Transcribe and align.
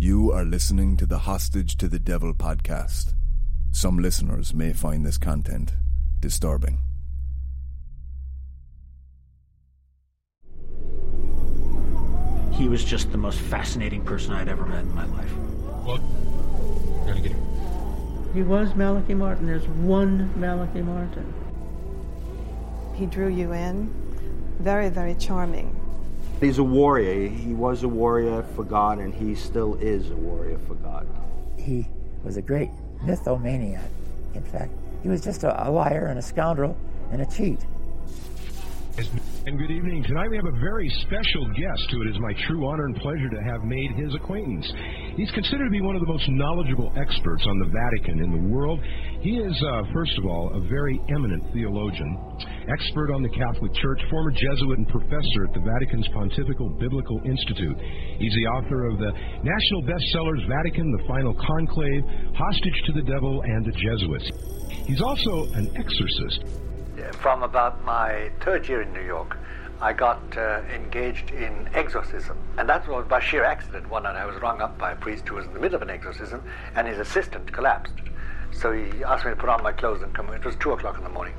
You 0.00 0.30
are 0.30 0.44
listening 0.44 0.96
to 0.98 1.06
the 1.06 1.18
Hostage 1.18 1.76
to 1.78 1.88
the 1.88 1.98
Devil 1.98 2.32
podcast. 2.32 3.14
Some 3.72 3.98
listeners 3.98 4.54
may 4.54 4.72
find 4.72 5.04
this 5.04 5.18
content 5.18 5.72
disturbing. 6.20 6.78
He 12.52 12.68
was 12.68 12.84
just 12.84 13.10
the 13.10 13.18
most 13.18 13.40
fascinating 13.40 14.04
person 14.04 14.34
I'd 14.34 14.46
ever 14.46 14.64
met 14.66 14.84
in 14.84 14.94
my 14.94 15.06
life. 15.06 15.32
Well, 15.84 15.98
gotta 17.04 17.20
get 17.20 17.32
him. 17.32 17.44
He 18.32 18.42
was 18.42 18.72
Malachi 18.76 19.14
Martin. 19.14 19.46
There's 19.46 19.66
one 19.66 20.30
Malachi 20.38 20.82
Martin. 20.82 21.34
He 22.94 23.04
drew 23.04 23.26
you 23.30 23.52
in. 23.52 23.92
Very, 24.60 24.90
very 24.90 25.16
charming. 25.16 25.77
He's 26.40 26.58
a 26.58 26.62
warrior. 26.62 27.28
He 27.28 27.52
was 27.52 27.82
a 27.82 27.88
warrior 27.88 28.44
for 28.54 28.62
God, 28.62 28.98
and 28.98 29.12
he 29.12 29.34
still 29.34 29.74
is 29.76 30.10
a 30.10 30.16
warrior 30.16 30.58
for 30.68 30.74
God. 30.76 31.06
He 31.56 31.86
was 32.22 32.36
a 32.36 32.42
great 32.42 32.70
mythomaniac. 33.02 33.88
In 34.34 34.44
fact, 34.44 34.72
he 35.02 35.08
was 35.08 35.20
just 35.20 35.42
a, 35.42 35.68
a 35.68 35.70
liar 35.70 36.06
and 36.06 36.18
a 36.18 36.22
scoundrel 36.22 36.76
and 37.10 37.22
a 37.22 37.26
cheat. 37.26 37.58
And 39.46 39.58
good 39.58 39.70
evening. 39.70 40.02
Tonight 40.02 40.28
we 40.28 40.36
have 40.36 40.46
a 40.46 40.58
very 40.58 40.88
special 41.06 41.46
guest 41.54 41.88
who 41.90 42.02
it 42.02 42.08
is 42.10 42.18
my 42.18 42.34
true 42.46 42.66
honor 42.66 42.86
and 42.86 42.96
pleasure 42.96 43.30
to 43.30 43.42
have 43.42 43.62
made 43.62 43.92
his 43.92 44.14
acquaintance. 44.14 44.70
He's 45.16 45.30
considered 45.30 45.64
to 45.64 45.70
be 45.70 45.80
one 45.80 45.94
of 45.94 46.02
the 46.02 46.08
most 46.08 46.28
knowledgeable 46.28 46.92
experts 46.96 47.44
on 47.46 47.58
the 47.60 47.66
Vatican 47.66 48.20
in 48.20 48.30
the 48.30 48.52
world. 48.52 48.80
He 49.20 49.38
is, 49.38 49.54
uh, 49.72 49.82
first 49.92 50.18
of 50.18 50.26
all, 50.26 50.50
a 50.52 50.60
very 50.68 51.00
eminent 51.08 51.44
theologian, 51.52 52.18
expert 52.70 53.12
on 53.12 53.22
the 53.22 53.28
Catholic 53.30 53.72
Church, 53.74 54.00
former 54.10 54.30
Jesuit 54.30 54.78
and 54.78 54.88
professor 54.88 55.44
at 55.46 55.54
the 55.54 55.60
Vatican's 55.60 56.08
Pontifical 56.08 56.68
Biblical 56.68 57.20
Institute. 57.24 57.78
He's 58.18 58.34
the 58.34 58.46
author 58.46 58.86
of 58.86 58.98
the 58.98 59.12
national 59.42 59.82
bestsellers 59.82 60.46
Vatican, 60.48 60.90
The 60.92 61.04
Final 61.06 61.34
Conclave, 61.34 62.04
Hostage 62.34 62.82
to 62.86 62.92
the 62.92 63.02
Devil, 63.02 63.42
and 63.42 63.64
the 63.64 63.72
Jesuits. 63.72 64.30
He's 64.86 65.02
also 65.02 65.44
an 65.54 65.70
exorcist. 65.76 66.44
From 67.20 67.42
about 67.42 67.84
my 67.84 68.30
third 68.40 68.68
year 68.68 68.82
in 68.82 68.92
New 68.92 69.04
York, 69.04 69.36
I 69.80 69.92
got 69.92 70.20
uh, 70.36 70.62
engaged 70.74 71.30
in 71.30 71.68
exorcism. 71.72 72.36
And 72.58 72.68
that 72.68 72.88
was 72.88 73.06
by 73.06 73.20
sheer 73.20 73.44
accident. 73.44 73.88
One 73.88 74.02
night 74.02 74.16
I 74.16 74.26
was 74.26 74.40
rung 74.42 74.60
up 74.60 74.76
by 74.76 74.92
a 74.92 74.96
priest 74.96 75.28
who 75.28 75.36
was 75.36 75.46
in 75.46 75.54
the 75.54 75.60
middle 75.60 75.76
of 75.76 75.82
an 75.82 75.90
exorcism, 75.90 76.42
and 76.74 76.88
his 76.88 76.98
assistant 76.98 77.52
collapsed. 77.52 77.94
So 78.52 78.72
he 78.72 79.04
asked 79.04 79.24
me 79.24 79.30
to 79.30 79.36
put 79.36 79.48
on 79.48 79.62
my 79.62 79.72
clothes 79.72 80.02
and 80.02 80.12
come. 80.14 80.28
It 80.30 80.44
was 80.44 80.56
two 80.56 80.72
o'clock 80.72 80.98
in 80.98 81.04
the 81.04 81.10
morning, 81.10 81.34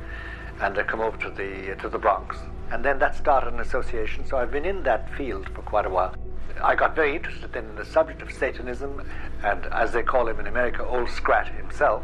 and 0.61 0.77
uh, 0.77 0.83
come 0.83 1.02
over 1.02 1.17
to 1.17 1.29
the 1.29 1.75
to 1.81 1.89
the 1.89 1.97
Bronx. 1.97 2.38
And 2.71 2.85
then 2.85 2.99
that 2.99 3.15
started 3.15 3.53
an 3.53 3.59
association. 3.59 4.25
So 4.25 4.38
I've 4.38 4.52
been 4.52 4.66
in 4.66 4.83
that 4.83 5.13
field 5.16 5.49
for 5.55 5.61
quite 5.63 5.85
a 5.85 5.89
while. 5.89 6.16
I 6.61 6.75
got 6.75 6.95
very 6.95 7.16
interested 7.16 7.55
in 7.55 7.75
the 7.75 7.85
subject 7.85 8.21
of 8.21 8.31
Satanism, 8.31 9.01
and 9.43 9.66
as 9.67 9.93
they 9.93 10.03
call 10.03 10.27
him 10.27 10.39
in 10.39 10.47
America, 10.47 10.85
Old 10.85 11.09
Scrat 11.09 11.47
himself. 11.47 12.03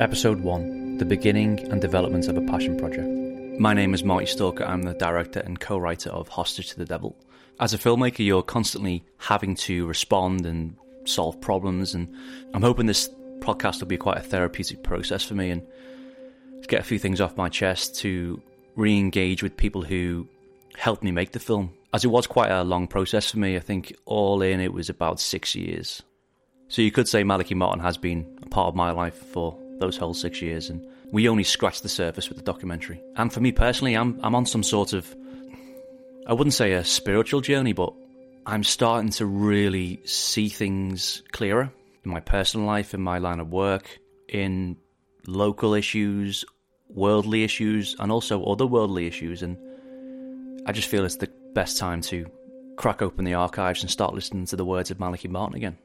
Episode 0.00 0.40
1 0.40 0.98
The 0.98 1.04
Beginning 1.04 1.60
and 1.70 1.80
Development 1.80 2.26
of 2.28 2.36
a 2.36 2.40
Passion 2.42 2.76
Project. 2.76 3.08
My 3.60 3.72
name 3.72 3.94
is 3.94 4.04
Marty 4.04 4.26
Stalker. 4.26 4.64
I'm 4.64 4.82
the 4.82 4.94
director 4.94 5.40
and 5.40 5.58
co 5.58 5.78
writer 5.78 6.10
of 6.10 6.28
Hostage 6.28 6.70
to 6.70 6.78
the 6.78 6.84
Devil. 6.84 7.16
As 7.60 7.74
a 7.74 7.78
filmmaker, 7.78 8.24
you're 8.24 8.42
constantly 8.42 9.04
having 9.18 9.54
to 9.56 9.86
respond 9.86 10.46
and 10.46 10.76
solve 11.04 11.40
problems, 11.40 11.94
and 11.94 12.12
I'm 12.54 12.62
hoping 12.62 12.86
this 12.86 13.10
podcast 13.40 13.80
will 13.80 13.88
be 13.88 13.96
quite 13.96 14.18
a 14.18 14.22
therapeutic 14.22 14.82
process 14.82 15.24
for 15.24 15.34
me 15.34 15.50
and 15.50 15.66
get 16.66 16.80
a 16.80 16.84
few 16.84 16.98
things 16.98 17.20
off 17.20 17.36
my 17.36 17.48
chest 17.48 17.96
to 17.96 18.40
re 18.76 18.96
engage 18.96 19.42
with 19.42 19.56
people 19.56 19.82
who 19.82 20.28
helped 20.76 21.02
me 21.02 21.10
make 21.10 21.32
the 21.32 21.38
film. 21.38 21.72
As 21.92 22.04
it 22.04 22.08
was 22.08 22.26
quite 22.26 22.50
a 22.50 22.62
long 22.62 22.86
process 22.86 23.30
for 23.30 23.38
me, 23.38 23.56
I 23.56 23.60
think 23.60 23.96
all 24.04 24.42
in 24.42 24.60
it 24.60 24.72
was 24.72 24.90
about 24.90 25.18
six 25.18 25.54
years. 25.54 26.02
So 26.68 26.82
you 26.82 26.92
could 26.92 27.08
say 27.08 27.24
Malachi 27.24 27.54
Martin 27.54 27.80
has 27.82 27.96
been 27.96 28.38
a 28.42 28.46
part 28.46 28.68
of 28.68 28.74
my 28.74 28.90
life 28.90 29.14
for 29.14 29.58
those 29.78 29.96
whole 29.96 30.12
six 30.12 30.42
years, 30.42 30.68
and 30.68 30.86
we 31.10 31.28
only 31.28 31.44
scratched 31.44 31.82
the 31.82 31.88
surface 31.88 32.28
with 32.28 32.36
the 32.36 32.44
documentary. 32.44 33.02
And 33.16 33.32
for 33.32 33.40
me 33.40 33.52
personally, 33.52 33.94
I'm 33.94 34.20
I'm 34.22 34.34
on 34.34 34.44
some 34.44 34.62
sort 34.62 34.92
of 34.92 35.16
I 36.26 36.34
wouldn't 36.34 36.54
say 36.54 36.72
a 36.72 36.84
spiritual 36.84 37.40
journey, 37.40 37.72
but 37.72 37.94
I'm 38.44 38.64
starting 38.64 39.10
to 39.12 39.24
really 39.24 40.00
see 40.04 40.50
things 40.50 41.22
clearer 41.32 41.72
in 42.04 42.10
my 42.10 42.20
personal 42.20 42.66
life, 42.66 42.94
in 42.94 43.00
my 43.00 43.18
line 43.18 43.40
of 43.40 43.48
work, 43.48 43.98
in 44.28 44.76
local 45.26 45.74
issues, 45.74 46.44
worldly 46.88 47.44
issues, 47.44 47.96
and 47.98 48.10
also 48.10 48.44
otherworldly 48.44 49.06
issues. 49.06 49.42
And 49.42 49.56
I 50.66 50.72
just 50.72 50.88
feel 50.88 51.04
it's 51.04 51.16
the 51.16 51.30
best 51.54 51.78
time 51.78 52.00
to 52.02 52.30
crack 52.76 53.02
open 53.02 53.24
the 53.24 53.34
archives 53.34 53.82
and 53.82 53.90
start 53.90 54.14
listening 54.14 54.46
to 54.46 54.56
the 54.56 54.64
words 54.64 54.90
of 54.90 55.00
Malachi 55.00 55.28
Martin 55.28 55.56
again. 55.56 55.78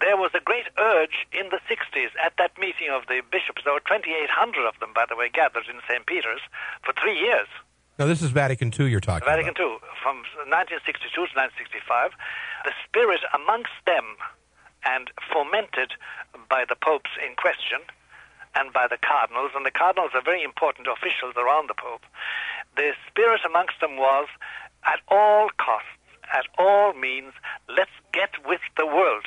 There 0.00 0.16
was 0.16 0.30
a 0.34 0.40
great 0.40 0.64
urge 0.78 1.26
in 1.32 1.50
the 1.50 1.60
60s 1.68 2.08
at 2.24 2.32
that 2.38 2.56
meeting 2.58 2.88
of 2.90 3.02
the 3.06 3.20
bishops. 3.30 3.62
There 3.64 3.74
were 3.74 3.84
2,800 3.84 4.66
of 4.66 4.78
them, 4.80 4.92
by 4.94 5.04
the 5.08 5.16
way, 5.16 5.28
gathered 5.28 5.68
in 5.68 5.80
St. 5.88 6.06
Peter's 6.06 6.40
for 6.84 6.94
three 6.96 7.18
years. 7.18 7.48
Now, 7.98 8.06
this 8.06 8.22
is 8.22 8.30
Vatican 8.30 8.72
II 8.72 8.88
you're 8.88 9.00
talking 9.00 9.28
Vatican 9.28 9.52
about. 9.52 9.60
Vatican 9.60 9.84
II, 9.84 10.00
from 10.00 10.16
1962 10.48 11.12
to 11.12 11.36
1965. 11.36 12.16
The 12.64 12.72
spirit 12.88 13.20
amongst 13.36 13.76
them 13.84 14.16
and 14.84 15.10
fomented 15.32 15.92
by 16.48 16.64
the 16.68 16.76
popes 16.76 17.10
in 17.24 17.34
question 17.36 17.80
and 18.54 18.72
by 18.72 18.86
the 18.88 18.98
cardinals, 18.98 19.52
and 19.54 19.64
the 19.64 19.70
cardinals 19.70 20.10
are 20.14 20.22
very 20.22 20.42
important 20.42 20.88
officials 20.88 21.34
around 21.36 21.68
the 21.68 21.74
pope. 21.74 22.02
The 22.76 22.92
spirit 23.08 23.40
amongst 23.46 23.80
them 23.80 23.96
was, 23.96 24.26
at 24.84 25.00
all 25.08 25.48
costs, 25.56 25.88
at 26.32 26.46
all 26.58 26.92
means, 26.94 27.32
let's 27.68 27.90
get 28.12 28.30
with 28.46 28.60
the 28.76 28.86
world. 28.86 29.26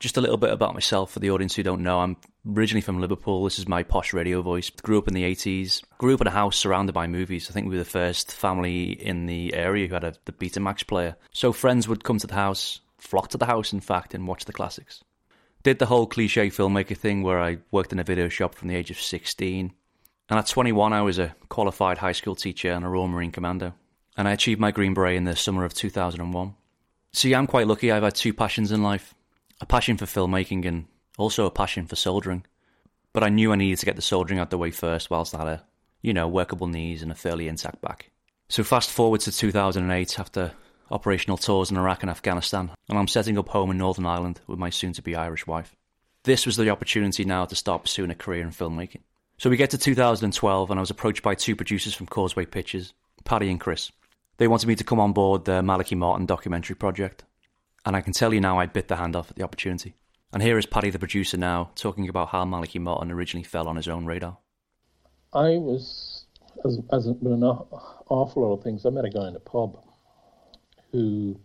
Just 0.00 0.16
a 0.16 0.20
little 0.20 0.36
bit 0.36 0.50
about 0.50 0.74
myself 0.74 1.12
for 1.12 1.20
the 1.20 1.30
audience 1.30 1.54
who 1.54 1.62
don't 1.62 1.82
know. 1.82 2.00
I'm 2.00 2.16
originally 2.44 2.80
from 2.80 3.00
Liverpool. 3.00 3.44
This 3.44 3.60
is 3.60 3.68
my 3.68 3.84
posh 3.84 4.12
radio 4.12 4.42
voice. 4.42 4.68
Grew 4.68 4.98
up 4.98 5.06
in 5.06 5.14
the 5.14 5.22
80s. 5.22 5.82
Grew 5.98 6.14
up 6.14 6.20
in 6.20 6.26
a 6.26 6.32
house 6.32 6.56
surrounded 6.56 6.92
by 6.92 7.06
movies. 7.06 7.48
I 7.48 7.52
think 7.52 7.68
we 7.68 7.76
were 7.76 7.84
the 7.84 7.88
first 7.88 8.32
family 8.32 8.90
in 8.90 9.26
the 9.26 9.54
area 9.54 9.86
who 9.86 9.94
had 9.94 10.02
a, 10.02 10.14
the 10.24 10.32
Betamax 10.32 10.84
player. 10.84 11.14
So 11.30 11.52
friends 11.52 11.86
would 11.86 12.02
come 12.02 12.18
to 12.18 12.26
the 12.26 12.34
house, 12.34 12.80
flock 13.02 13.28
to 13.28 13.38
the 13.38 13.46
house, 13.46 13.72
in 13.72 13.80
fact, 13.80 14.14
and 14.14 14.28
watch 14.28 14.44
the 14.44 14.52
classics. 14.52 15.02
Did 15.62 15.78
the 15.78 15.86
whole 15.86 16.06
cliche 16.06 16.48
filmmaker 16.48 16.96
thing 16.96 17.22
where 17.22 17.40
I 17.40 17.58
worked 17.70 17.92
in 17.92 17.98
a 17.98 18.04
video 18.04 18.28
shop 18.28 18.54
from 18.54 18.68
the 18.68 18.76
age 18.76 18.90
of 18.90 19.00
16. 19.00 19.72
And 20.28 20.38
at 20.38 20.46
21, 20.46 20.92
I 20.92 21.02
was 21.02 21.18
a 21.18 21.34
qualified 21.48 21.98
high 21.98 22.12
school 22.12 22.34
teacher 22.34 22.70
and 22.70 22.84
a 22.84 22.88
Royal 22.88 23.08
Marine 23.08 23.32
Commando. 23.32 23.74
And 24.16 24.28
I 24.28 24.32
achieved 24.32 24.60
my 24.60 24.70
Green 24.70 24.94
Beret 24.94 25.16
in 25.16 25.24
the 25.24 25.36
summer 25.36 25.64
of 25.64 25.74
2001. 25.74 26.54
See, 27.12 27.34
I'm 27.34 27.46
quite 27.46 27.66
lucky. 27.66 27.92
I've 27.92 28.02
had 28.02 28.14
two 28.14 28.32
passions 28.32 28.72
in 28.72 28.82
life 28.82 29.14
a 29.60 29.66
passion 29.66 29.96
for 29.96 30.06
filmmaking 30.06 30.66
and 30.66 30.86
also 31.18 31.46
a 31.46 31.50
passion 31.50 31.86
for 31.86 31.94
soldering. 31.94 32.44
But 33.12 33.22
I 33.22 33.28
knew 33.28 33.52
I 33.52 33.56
needed 33.56 33.78
to 33.78 33.86
get 33.86 33.96
the 33.96 34.02
soldering 34.02 34.40
out 34.40 34.50
the 34.50 34.58
way 34.58 34.70
first, 34.70 35.10
whilst 35.10 35.34
I 35.34 35.38
had 35.38 35.46
a, 35.46 35.64
you 36.00 36.12
know, 36.12 36.26
workable 36.26 36.66
knees 36.66 37.02
and 37.02 37.12
a 37.12 37.14
fairly 37.14 37.46
intact 37.46 37.80
back. 37.80 38.10
So 38.48 38.64
fast 38.64 38.90
forward 38.90 39.20
to 39.20 39.32
2008 39.32 40.18
after 40.18 40.52
operational 40.92 41.38
tours 41.38 41.70
in 41.70 41.78
Iraq 41.78 42.02
and 42.02 42.10
Afghanistan, 42.10 42.70
and 42.88 42.98
I'm 42.98 43.08
setting 43.08 43.38
up 43.38 43.48
home 43.48 43.70
in 43.70 43.78
Northern 43.78 44.06
Ireland 44.06 44.40
with 44.46 44.58
my 44.58 44.70
soon 44.70 44.92
to 44.92 45.02
be 45.02 45.16
Irish 45.16 45.46
wife. 45.46 45.74
This 46.24 46.46
was 46.46 46.56
the 46.56 46.70
opportunity 46.70 47.24
now 47.24 47.46
to 47.46 47.56
start 47.56 47.82
pursuing 47.82 48.10
a 48.10 48.14
career 48.14 48.42
in 48.42 48.50
filmmaking. 48.50 49.00
So 49.38 49.50
we 49.50 49.56
get 49.56 49.70
to 49.70 49.78
2012, 49.78 50.70
and 50.70 50.78
I 50.78 50.80
was 50.80 50.90
approached 50.90 51.22
by 51.22 51.34
two 51.34 51.56
producers 51.56 51.94
from 51.94 52.06
Causeway 52.06 52.44
Pictures, 52.44 52.92
Paddy 53.24 53.50
and 53.50 53.58
Chris. 53.58 53.90
They 54.36 54.46
wanted 54.46 54.68
me 54.68 54.76
to 54.76 54.84
come 54.84 55.00
on 55.00 55.12
board 55.12 55.46
the 55.46 55.62
Malachi 55.62 55.94
Martin 55.94 56.26
documentary 56.26 56.76
project, 56.76 57.24
and 57.86 57.96
I 57.96 58.02
can 58.02 58.12
tell 58.12 58.34
you 58.34 58.40
now 58.40 58.58
I 58.58 58.66
bit 58.66 58.88
the 58.88 58.96
hand 58.96 59.16
off 59.16 59.30
at 59.30 59.36
the 59.36 59.42
opportunity. 59.42 59.94
And 60.32 60.42
here 60.42 60.58
is 60.58 60.66
Paddy, 60.66 60.90
the 60.90 60.98
producer, 60.98 61.36
now 61.36 61.70
talking 61.74 62.08
about 62.08 62.28
how 62.28 62.44
Malachi 62.44 62.78
Martin 62.78 63.10
originally 63.10 63.44
fell 63.44 63.66
on 63.66 63.76
his 63.76 63.88
own 63.88 64.04
radar. 64.04 64.38
I 65.32 65.56
was, 65.56 66.26
as, 66.64 66.78
as 66.92 67.06
with 67.06 67.32
an 67.32 67.42
awful 67.42 68.42
lot 68.42 68.54
of 68.54 68.62
things, 68.62 68.84
I 68.84 68.90
met 68.90 69.04
a 69.04 69.10
guy 69.10 69.28
in 69.28 69.36
a 69.36 69.40
pub 69.40 69.78
who 70.92 71.40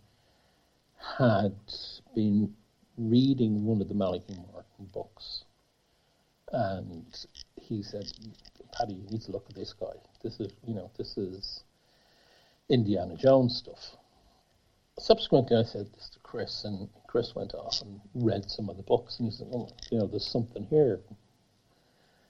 had 1.18 1.56
been 2.14 2.54
reading 2.98 3.66
one 3.66 3.82
of 3.82 3.88
the 3.88 3.94
Malachi 3.94 4.36
Martin 4.52 4.86
books, 4.94 5.46
and 6.52 7.06
he 7.56 7.82
said, 7.82 8.12
"Paddy, 8.74 8.94
you 8.94 9.10
need 9.10 9.22
to 9.22 9.32
look 9.32 9.50
at 9.50 9.56
this 9.56 9.74
guy. 9.74 9.94
This 10.22 10.40
is, 10.40 10.52
you 10.66 10.74
know, 10.74 10.92
this 10.98 11.18
is 11.18 11.64
Indiana 12.70 13.16
Jones 13.16 13.56
stuff." 13.56 13.98
Subsequently, 15.00 15.56
I 15.56 15.64
said 15.64 15.94
this 15.94 16.10
to 16.10 16.20
Chris, 16.20 16.66
and 16.66 16.90
Chris 17.08 17.36
went 17.36 17.54
off 17.54 17.82
and 17.82 18.02
read 18.16 18.50
some 18.50 18.70
of 18.70 18.78
the 18.78 18.84
books, 18.84 19.20
and 19.20 19.32
he 19.32 19.36
said, 19.36 19.48
"Oh, 19.54 19.70
you 19.92 20.00
know, 20.00 20.08
there's 20.08 20.28
something 20.28 20.66
here." 20.66 21.02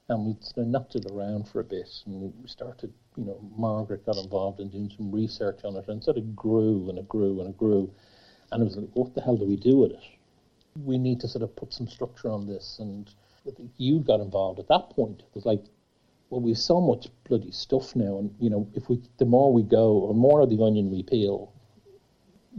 And 0.09 0.25
we 0.25 0.35
sort 0.39 0.59
of 0.59 0.67
knocked 0.67 0.95
it 0.95 1.05
around 1.11 1.49
for 1.49 1.59
a 1.59 1.65
bit, 1.65 1.89
and 2.05 2.33
we 2.41 2.47
started, 2.47 2.93
you 3.17 3.25
know, 3.25 3.39
Margaret 3.57 4.05
got 4.05 4.15
involved 4.15 4.61
in 4.61 4.69
doing 4.69 4.89
some 4.95 5.11
research 5.11 5.59
on 5.65 5.75
it, 5.75 5.87
and 5.89 6.01
sort 6.01 6.17
of 6.17 6.33
grew 6.33 6.89
and 6.89 6.97
it 6.97 7.09
grew 7.09 7.41
and 7.41 7.49
it 7.49 7.57
grew, 7.57 7.91
and 8.51 8.61
it 8.61 8.65
was 8.65 8.77
like, 8.77 8.89
what 8.93 9.13
the 9.13 9.21
hell 9.21 9.35
do 9.35 9.43
we 9.45 9.57
do 9.57 9.77
with 9.79 9.91
it? 9.91 10.03
We 10.85 10.97
need 10.97 11.19
to 11.21 11.27
sort 11.27 11.43
of 11.43 11.53
put 11.57 11.73
some 11.73 11.87
structure 11.87 12.29
on 12.29 12.47
this, 12.47 12.77
and 12.79 13.09
you 13.77 13.99
got 13.99 14.21
involved 14.21 14.59
at 14.59 14.69
that 14.69 14.91
point. 14.91 15.19
It 15.19 15.35
was 15.35 15.45
like, 15.45 15.63
well, 16.29 16.41
we 16.41 16.51
have 16.51 16.57
so 16.57 16.79
much 16.79 17.07
bloody 17.27 17.51
stuff 17.51 17.93
now, 17.95 18.17
and 18.19 18.33
you 18.39 18.49
know, 18.49 18.67
if 18.75 18.87
we, 18.89 19.01
the 19.17 19.25
more 19.25 19.51
we 19.51 19.63
go, 19.63 19.91
or 19.91 20.13
more 20.13 20.39
of 20.41 20.49
the 20.49 20.61
onion 20.63 20.89
we 20.89 21.03
peel, 21.03 21.51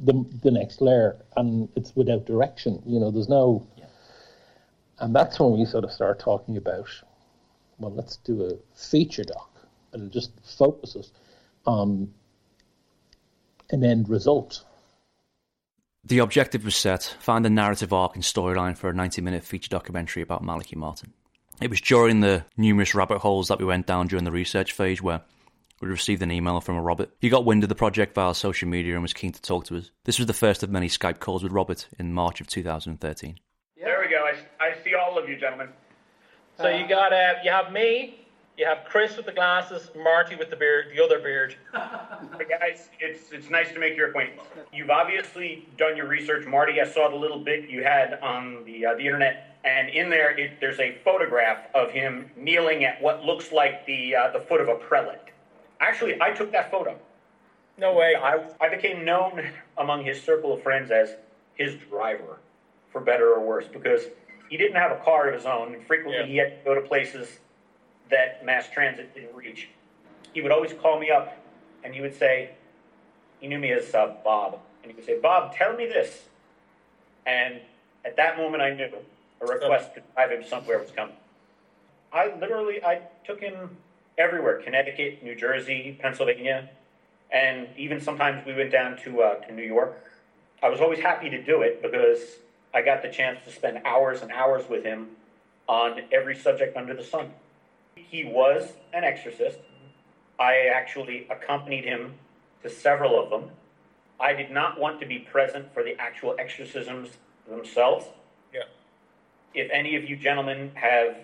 the 0.05 0.25
the 0.43 0.51
next 0.51 0.81
layer, 0.83 1.17
and 1.37 1.69
it's 1.77 1.97
without 1.97 2.27
direction. 2.27 2.83
You 2.87 3.01
know, 3.01 3.11
there's 3.11 3.29
no, 3.29 3.67
yeah. 3.77 3.87
and 4.99 5.15
that's 5.15 5.41
when 5.41 5.53
we 5.59 5.65
sort 5.65 5.85
of 5.85 5.93
start 5.93 6.19
talking 6.19 6.57
about, 6.57 6.89
well, 7.79 7.93
let's 7.93 8.17
do 8.17 8.45
a 8.45 8.53
feature 8.77 9.25
doc. 9.25 9.51
It'll 9.95 10.09
just 10.09 10.33
focus 10.43 10.97
us 10.97 11.13
um, 11.67 11.75
on 11.75 12.11
an 13.71 13.85
end 13.85 14.09
result. 14.09 14.65
The 16.05 16.19
objective 16.19 16.65
was 16.65 16.77
set 16.77 17.17
find 17.21 17.45
a 17.45 17.51
narrative 17.51 17.93
arc 17.93 18.15
and 18.15 18.25
storyline 18.25 18.77
for 18.77 18.89
a 18.89 18.95
90 18.95 19.21
minute 19.21 19.45
feature 19.45 19.69
documentary 19.69 20.23
about 20.23 20.43
Malachi 20.43 20.77
Martin. 20.77 21.13
It 21.61 21.71
was 21.71 21.81
during 21.81 22.21
the 22.21 22.45
numerous 22.57 22.95
rabbit 22.95 23.19
holes 23.19 23.49
that 23.49 23.59
we 23.59 23.65
went 23.65 23.87
down 23.87 24.07
during 24.07 24.25
the 24.25 24.31
research 24.31 24.73
phase 24.73 25.03
where 25.03 25.23
we 25.81 25.89
received 25.89 26.23
an 26.23 26.31
email 26.31 26.61
from 26.61 26.77
a 26.77 26.83
Robert. 26.83 27.11
He 27.21 27.29
got 27.29 27.45
wind 27.45 27.63
of 27.63 27.69
the 27.69 27.75
project 27.75 28.15
via 28.15 28.35
social 28.35 28.69
media 28.69 28.95
and 28.95 29.03
was 29.03 29.13
keen 29.13 29.33
to 29.33 29.43
talk 29.43 29.65
to 29.67 29.77
us. 29.77 29.91
This 30.05 30.19
was 30.19 30.27
the 30.27 30.33
first 30.33 30.63
of 30.63 30.71
many 30.71 30.89
Skype 30.89 31.19
calls 31.19 31.43
with 31.43 31.53
Robert 31.53 31.89
in 31.99 32.13
March 32.15 32.41
of 32.41 32.47
2013. 32.47 33.39
There 33.77 34.01
we 34.01 34.09
go. 34.09 34.25
I, 34.25 34.65
I 34.65 34.83
see 34.83 34.95
all 34.95 35.19
of 35.19 35.29
you, 35.29 35.37
gentlemen. 35.37 35.69
So 36.61 36.69
you 36.69 36.89
got 36.89 37.13
uh, 37.13 37.35
you 37.45 37.53
have 37.53 37.71
me, 37.73 38.27
you 38.57 38.67
have 38.67 38.79
Chris 38.85 39.17
with 39.17 39.27
the 39.27 39.33
glasses, 39.33 39.91
Marty 39.97 40.35
with 40.35 40.51
the 40.51 40.57
beard, 40.57 40.87
the 40.93 41.01
other 41.01 41.21
beard. 41.21 41.55
hey 41.73 42.47
guys, 42.49 42.89
it's 42.99 43.31
it's 43.31 43.49
nice 43.49 43.71
to 43.75 43.79
make 43.79 43.97
your 43.97 44.09
acquaintance. 44.09 44.43
You've 44.73 44.91
obviously 44.91 45.69
done 45.77 45.97
your 45.97 46.09
research, 46.09 46.47
Marty. 46.47 46.81
I 46.81 46.85
saw 46.85 47.09
the 47.09 47.15
little 47.15 47.39
bit 47.39 47.71
you 47.71 47.85
had 47.85 48.19
on 48.23 48.65
the 48.65 48.87
uh, 48.87 48.95
the 48.95 49.07
internet, 49.07 49.57
and 49.63 49.89
in 49.89 50.11
there 50.11 50.37
it, 50.37 50.59
there's 50.59 50.81
a 50.81 50.99
photograph 51.05 51.59
of 51.77 51.93
him 51.93 52.29
kneeling 52.35 52.85
at 52.85 53.01
what 53.01 53.25
looks 53.25 53.53
like 53.53 53.87
the 53.87 54.17
uh, 54.17 54.33
the 54.33 54.41
foot 54.41 54.61
of 54.61 54.67
a 54.67 54.75
prelate. 54.75 55.31
Actually, 55.79 56.21
I 56.21 56.33
took 56.33 56.51
that 56.51 56.73
photo. 56.73 56.99
No 57.77 57.95
way. 57.95 58.17
I, 58.17 58.45
I 58.61 58.69
became 58.69 59.05
known 59.05 59.49
among 59.77 60.05
his 60.05 60.21
circle 60.21 60.53
of 60.53 60.61
friends 60.65 60.91
as 60.91 61.15
his 61.55 61.77
driver, 61.89 62.41
for 62.91 63.01
better 63.01 63.33
or 63.33 63.47
worse, 63.47 63.67
because 63.73 64.07
he 64.49 64.57
didn't 64.57 64.77
have 64.77 64.93
a 64.93 64.97
car 65.05 65.29
of 65.29 65.35
his 65.35 65.47
own, 65.47 65.75
and 65.75 65.87
frequently 65.87 66.21
yeah. 66.21 66.27
he 66.27 66.37
had 66.37 66.59
to 66.59 66.65
go 66.65 66.75
to 66.75 66.81
places 66.81 67.39
that 68.11 68.45
mass 68.45 68.69
transit 68.71 69.15
didn't 69.15 69.35
reach. 69.35 69.69
He 70.33 70.41
would 70.41 70.53
always 70.53 70.73
call 70.73 70.99
me 70.99 71.11
up, 71.11 71.37
and 71.85 71.95
he 71.95 72.01
would 72.01 72.15
say, 72.15 72.51
he 73.41 73.47
knew 73.47 73.59
me 73.59 73.73
as 73.73 73.95
uh, 73.95 74.15
Bob, 74.25 74.61
and 74.83 74.91
he 74.91 74.97
would 74.97 75.05
say, 75.05 75.19
Bob, 75.21 75.55
tell 75.55 75.77
me 75.77 75.87
this. 75.87 76.23
And 77.27 77.61
at 78.05 78.17
that 78.17 78.37
moment, 78.37 78.63
I 78.63 78.75
knew 78.75 78.91
a 79.41 79.47
request 79.47 79.95
to 79.95 80.03
drive 80.15 80.31
him 80.31 80.45
somewhere 80.45 80.79
was 80.79 80.91
coming. 80.91 81.15
I 82.13 82.35
literally, 82.41 82.83
I 82.83 83.03
took 83.27 83.41
him 83.41 83.77
everywhere 84.17 84.61
Connecticut, 84.63 85.23
New 85.23 85.35
Jersey, 85.35 85.99
Pennsylvania, 86.01 86.71
and 87.31 87.69
even 87.77 88.01
sometimes 88.01 88.45
we 88.47 88.55
went 88.55 88.73
down 88.73 88.97
to, 89.05 89.21
uh, 89.21 89.35
to 89.47 89.53
New 89.53 89.63
York. 89.63 90.03
I 90.63 90.69
was 90.71 90.81
always 90.81 90.99
happy 90.99 91.29
to 91.29 91.43
do 91.43 91.61
it 91.61 91.83
because 91.83 92.21
I 92.75 92.83
got 92.83 93.03
the 93.03 93.09
chance 93.09 93.41
to 93.45 93.53
spend 93.53 93.81
hours 93.85 94.23
and 94.23 94.31
hours 94.31 94.69
with 94.69 94.85
him 94.85 95.09
on 95.69 96.03
every 96.13 96.37
subject 96.37 96.77
under 96.77 96.95
the 96.95 97.05
sun. 97.05 97.31
He 97.95 98.25
was 98.25 98.73
an 98.93 99.05
exorcist. 99.05 99.59
I 100.39 100.71
actually 100.73 101.27
accompanied 101.31 101.85
him 101.85 102.15
to 102.63 102.71
several 102.71 103.23
of 103.23 103.31
them. 103.31 103.51
I 104.21 104.33
did 104.33 104.51
not 104.51 104.79
want 104.81 105.01
to 105.01 105.07
be 105.07 105.19
present 105.19 105.73
for 105.73 105.83
the 105.83 105.99
actual 106.01 106.35
exorcisms 106.39 107.11
themselves. 107.49 108.07
Yeah. 108.53 108.63
If 109.55 109.71
any 109.73 109.97
of 109.97 110.09
you 110.09 110.17
gentlemen 110.17 110.73
have 110.75 111.17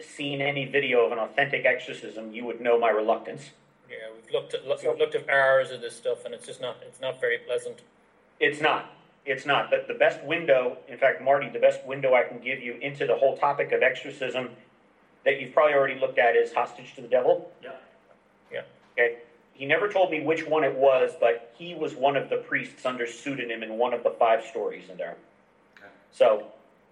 seen 0.00 0.40
any 0.40 0.64
video 0.66 1.04
of 1.04 1.12
an 1.12 1.18
authentic 1.18 1.64
exorcism, 1.64 2.32
you 2.32 2.44
would 2.44 2.60
know 2.60 2.78
my 2.78 2.90
reluctance. 2.90 3.50
Yeah, 3.90 3.96
we've 4.14 4.32
looked 4.32 4.54
at 4.54 4.64
we've 4.64 4.98
looked 4.98 5.14
at 5.14 5.28
hours 5.28 5.70
of 5.70 5.80
this 5.80 5.96
stuff, 5.96 6.24
and 6.24 6.34
it's 6.34 6.46
just 6.46 6.60
not 6.60 6.76
it's 6.86 7.00
not 7.00 7.20
very 7.20 7.38
pleasant. 7.38 7.80
It's 8.38 8.60
not. 8.60 8.92
It's 9.24 9.44
not. 9.44 9.70
But 9.70 9.88
the 9.88 9.94
best 9.94 10.22
window, 10.24 10.78
in 10.88 10.96
fact, 10.98 11.22
Marty, 11.22 11.48
the 11.48 11.58
best 11.58 11.84
window 11.84 12.14
I 12.14 12.22
can 12.22 12.38
give 12.38 12.60
you 12.60 12.74
into 12.80 13.06
the 13.06 13.14
whole 13.14 13.36
topic 13.36 13.72
of 13.72 13.82
exorcism 13.82 14.50
that 15.24 15.40
you've 15.40 15.52
probably 15.52 15.74
already 15.74 15.98
looked 16.00 16.18
at 16.18 16.36
is 16.36 16.52
Hostage 16.52 16.94
to 16.94 17.02
the 17.02 17.08
Devil. 17.08 17.50
Yeah. 17.62 17.70
Yeah. 18.52 18.62
Okay. 18.92 19.18
He 19.52 19.66
never 19.66 19.92
told 19.92 20.10
me 20.10 20.22
which 20.22 20.46
one 20.46 20.64
it 20.64 20.74
was, 20.74 21.12
but 21.20 21.52
he 21.58 21.74
was 21.74 21.94
one 21.94 22.16
of 22.16 22.30
the 22.30 22.36
priests 22.36 22.86
under 22.86 23.06
pseudonym 23.06 23.62
in 23.62 23.76
one 23.76 23.92
of 23.92 24.04
the 24.04 24.10
five 24.10 24.44
stories 24.44 24.88
in 24.88 24.96
there. 24.96 25.16
Okay. 25.76 25.88
So 26.12 26.46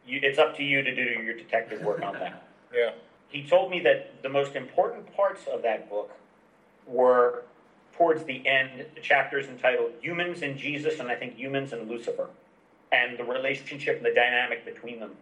you, 0.06 0.20
it's 0.23 0.38
up 0.38 0.56
to 0.56 0.64
you 0.64 0.82
to 0.82 0.94
do 0.94 1.02
your 1.02 1.37
detective 1.37 1.82
work 1.82 2.02
on 2.02 2.14
that. 2.14 2.43
Yeah. 2.75 2.90
He 3.28 3.46
told 3.46 3.70
me 3.70 3.81
that 3.81 4.23
the 4.23 4.28
most 4.28 4.56
important 4.56 5.14
parts 5.14 5.43
of 5.46 5.62
that 5.62 5.88
book 5.88 6.11
were 6.87 7.44
towards 7.96 8.25
the 8.25 8.46
end, 8.46 8.84
the 8.94 9.00
chapter 9.00 9.38
is 9.38 9.48
entitled 9.48 9.93
Humans 10.00 10.43
and 10.43 10.56
Jesus, 10.56 11.00
and 11.00 11.08
I 11.08 11.14
think 11.14 11.37
Humans 11.37 11.72
and 11.72 11.88
Lucifer, 11.88 12.28
and 12.93 13.19
the 13.19 13.25
relationship 13.25 13.96
and 13.96 14.06
the 14.06 14.14
dynamic 14.14 14.64
between 14.64 15.00
them. 15.00 15.12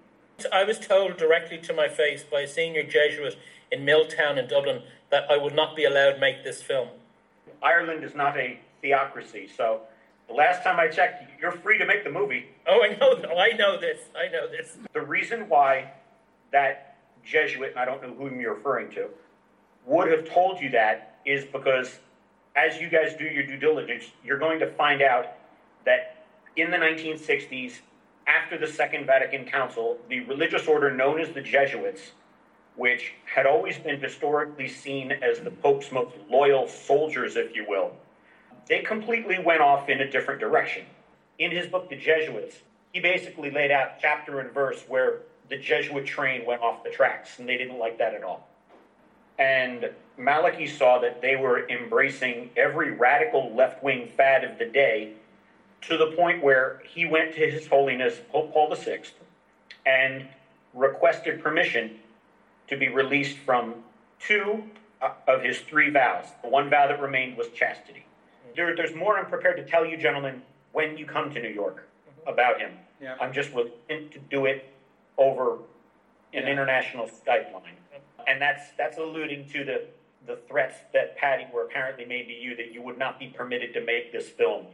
I 0.53 0.65
was 0.65 0.81
told 0.81 1.17
directly 1.17 1.59
to 1.59 1.73
my 1.73 1.89
face 1.89 2.25
by 2.25 2.41
a 2.41 2.49
senior 2.49 2.83
Jesuit 2.83 3.37
in 3.71 3.85
Milltown 3.85 4.39
in 4.39 4.49
Dublin 4.49 4.83
that 5.11 5.31
I 5.31 5.37
would 5.37 5.55
not 5.55 5.77
be 5.77 5.85
allowed 5.85 6.15
to 6.15 6.21
make 6.21 6.43
this 6.43 6.61
film. 6.61 6.89
Ireland 7.63 8.03
is 8.03 8.15
not 8.15 8.37
a 8.37 8.59
theocracy, 8.83 9.49
so 9.57 9.83
the 10.29 10.35
last 10.35 10.63
time 10.65 10.81
I 10.81 10.89
checked, 10.89 11.41
you're 11.41 11.53
free 11.53 11.79
to 11.79 11.87
make 11.87 12.03
the 12.03 12.11
movie. 12.11 12.47
Oh, 12.67 12.83
I 12.83 12.97
know. 12.97 13.23
I 13.37 13.53
know 13.53 13.79
this. 13.79 14.01
I 14.17 14.29
know 14.29 14.49
this. 14.49 14.79
The 14.93 15.03
reason 15.03 15.49
why 15.49 15.93
that 16.51 16.97
Jesuit, 17.25 17.71
and 17.71 17.79
I 17.79 17.85
don't 17.85 18.03
know 18.03 18.15
whom 18.15 18.41
you're 18.41 18.55
referring 18.55 18.91
to, 18.93 19.09
would 19.87 20.11
have 20.11 20.29
told 20.29 20.61
you 20.61 20.71
that 20.71 21.19
is 21.25 21.45
because 21.45 22.01
as 22.57 22.81
you 22.81 22.89
guys 22.89 23.15
do 23.15 23.25
your 23.25 23.45
due 23.47 23.57
diligence, 23.57 24.05
you're 24.25 24.39
going 24.39 24.61
to 24.61 24.71
find 24.73 25.03
out 25.03 25.27
that 25.85 26.25
in 26.57 26.71
the 26.71 26.77
1960s, 26.77 27.81
after 28.27 28.57
the 28.57 28.67
Second 28.67 29.07
Vatican 29.07 29.45
Council, 29.45 29.99
the 30.09 30.21
religious 30.21 30.67
order 30.67 30.91
known 30.91 31.21
as 31.21 31.33
the 31.35 31.41
Jesuits, 31.41 32.13
which 32.77 33.15
had 33.33 33.47
always 33.47 33.79
been 33.79 34.01
historically 34.01 34.69
seen 34.69 35.13
as 35.13 35.41
the 35.41 35.51
Pope's 35.51 35.93
most 35.93 36.15
loyal 36.31 36.67
soldiers, 36.67 37.37
if 37.37 37.55
you 37.55 37.67
will, 37.69 37.93
they 38.69 38.81
completely 38.81 39.39
went 39.39 39.61
off 39.61 39.89
in 39.89 40.01
a 40.01 40.11
different 40.11 40.41
direction. 40.41 40.87
In 41.39 41.51
his 41.51 41.67
book, 41.67 41.91
The 41.91 41.97
Jesuits, 41.97 42.57
he 42.93 43.01
basically 43.01 43.51
laid 43.51 43.71
out 43.71 44.01
chapter 44.01 44.41
and 44.41 44.53
verse 44.53 44.85
where 44.89 45.21
the 45.51 45.57
Jesuit 45.59 46.07
train 46.07 46.47
went 46.47 46.63
off 46.63 46.83
the 46.83 46.91
tracks, 46.91 47.39
and 47.39 47.49
they 47.49 47.59
didn't 47.59 47.79
like 47.79 47.99
that 47.99 48.15
at 48.15 48.23
all. 48.23 48.49
And 49.39 49.91
Malachi 50.17 50.67
saw 50.67 50.99
that 51.01 51.21
they 51.21 51.37
were 51.37 51.69
embracing 51.69 52.51
every 52.57 52.93
radical 52.93 53.55
left 53.55 53.83
wing 53.83 54.09
fad 54.17 54.45
of 54.45 54.59
the 54.59 54.67
day 54.67 55.15
to 55.83 55.97
the 55.97 56.13
point 56.13 56.43
where 56.43 56.83
he 56.87 57.05
went 57.05 57.35
to 57.35 57.51
His 57.51 57.67
Holiness 57.67 58.21
Pope 58.31 58.53
Paul 58.53 58.75
VI 58.75 59.03
and 59.85 60.29
requested 60.73 61.43
permission 61.43 61.99
to 62.69 62.77
be 62.77 62.89
released 62.89 63.39
from 63.39 63.75
two 64.19 64.63
uh, 65.03 65.11
of 65.29 65.43
his 65.43 65.59
three 65.59 65.91
vows. 65.91 66.27
The 66.43 66.49
one 66.49 66.71
vow 66.71 66.87
that 66.89 67.01
remained 67.01 67.37
was 67.37 67.49
chastity. 67.49 68.07
There, 68.57 68.75
there's 68.75 68.95
more 68.95 69.19
I'm 69.19 69.27
prepared 69.27 69.57
to 69.57 69.65
tell 69.65 69.85
you, 69.85 69.97
gentlemen, 69.97 70.43
when 70.73 70.97
you 70.97 71.05
come 71.05 71.31
to 71.35 71.41
New 71.41 71.49
York 71.49 71.89
about 72.27 72.61
him. 72.61 72.73
Yeah. 73.01 73.17
I'm 73.21 73.33
just 73.33 73.53
willing 73.53 73.71
to 73.89 74.19
do 74.31 74.47
it 74.47 74.73
over 75.19 75.55
an 75.55 75.59
yeah. 76.33 76.47
international 76.47 77.07
Skype 77.07 77.53
line. 77.53 77.75
And 78.27 78.41
that's 78.41 78.71
that's 78.79 78.97
alluding 78.97 79.49
to 79.51 79.65
the 79.65 79.85
the 80.27 80.39
threats 80.49 80.77
that 80.93 81.17
Paddy 81.17 81.47
were 81.53 81.65
apparently 81.65 82.05
made 82.05 82.27
to 82.27 82.33
you 82.33 82.57
that 82.57 82.73
you 82.73 82.83
would 82.83 82.99
not 82.99 83.19
be 83.19 83.29
permitted 83.29 83.75
to 83.75 83.85
make 83.85 84.13
this 84.13 84.29
film. 84.29 84.67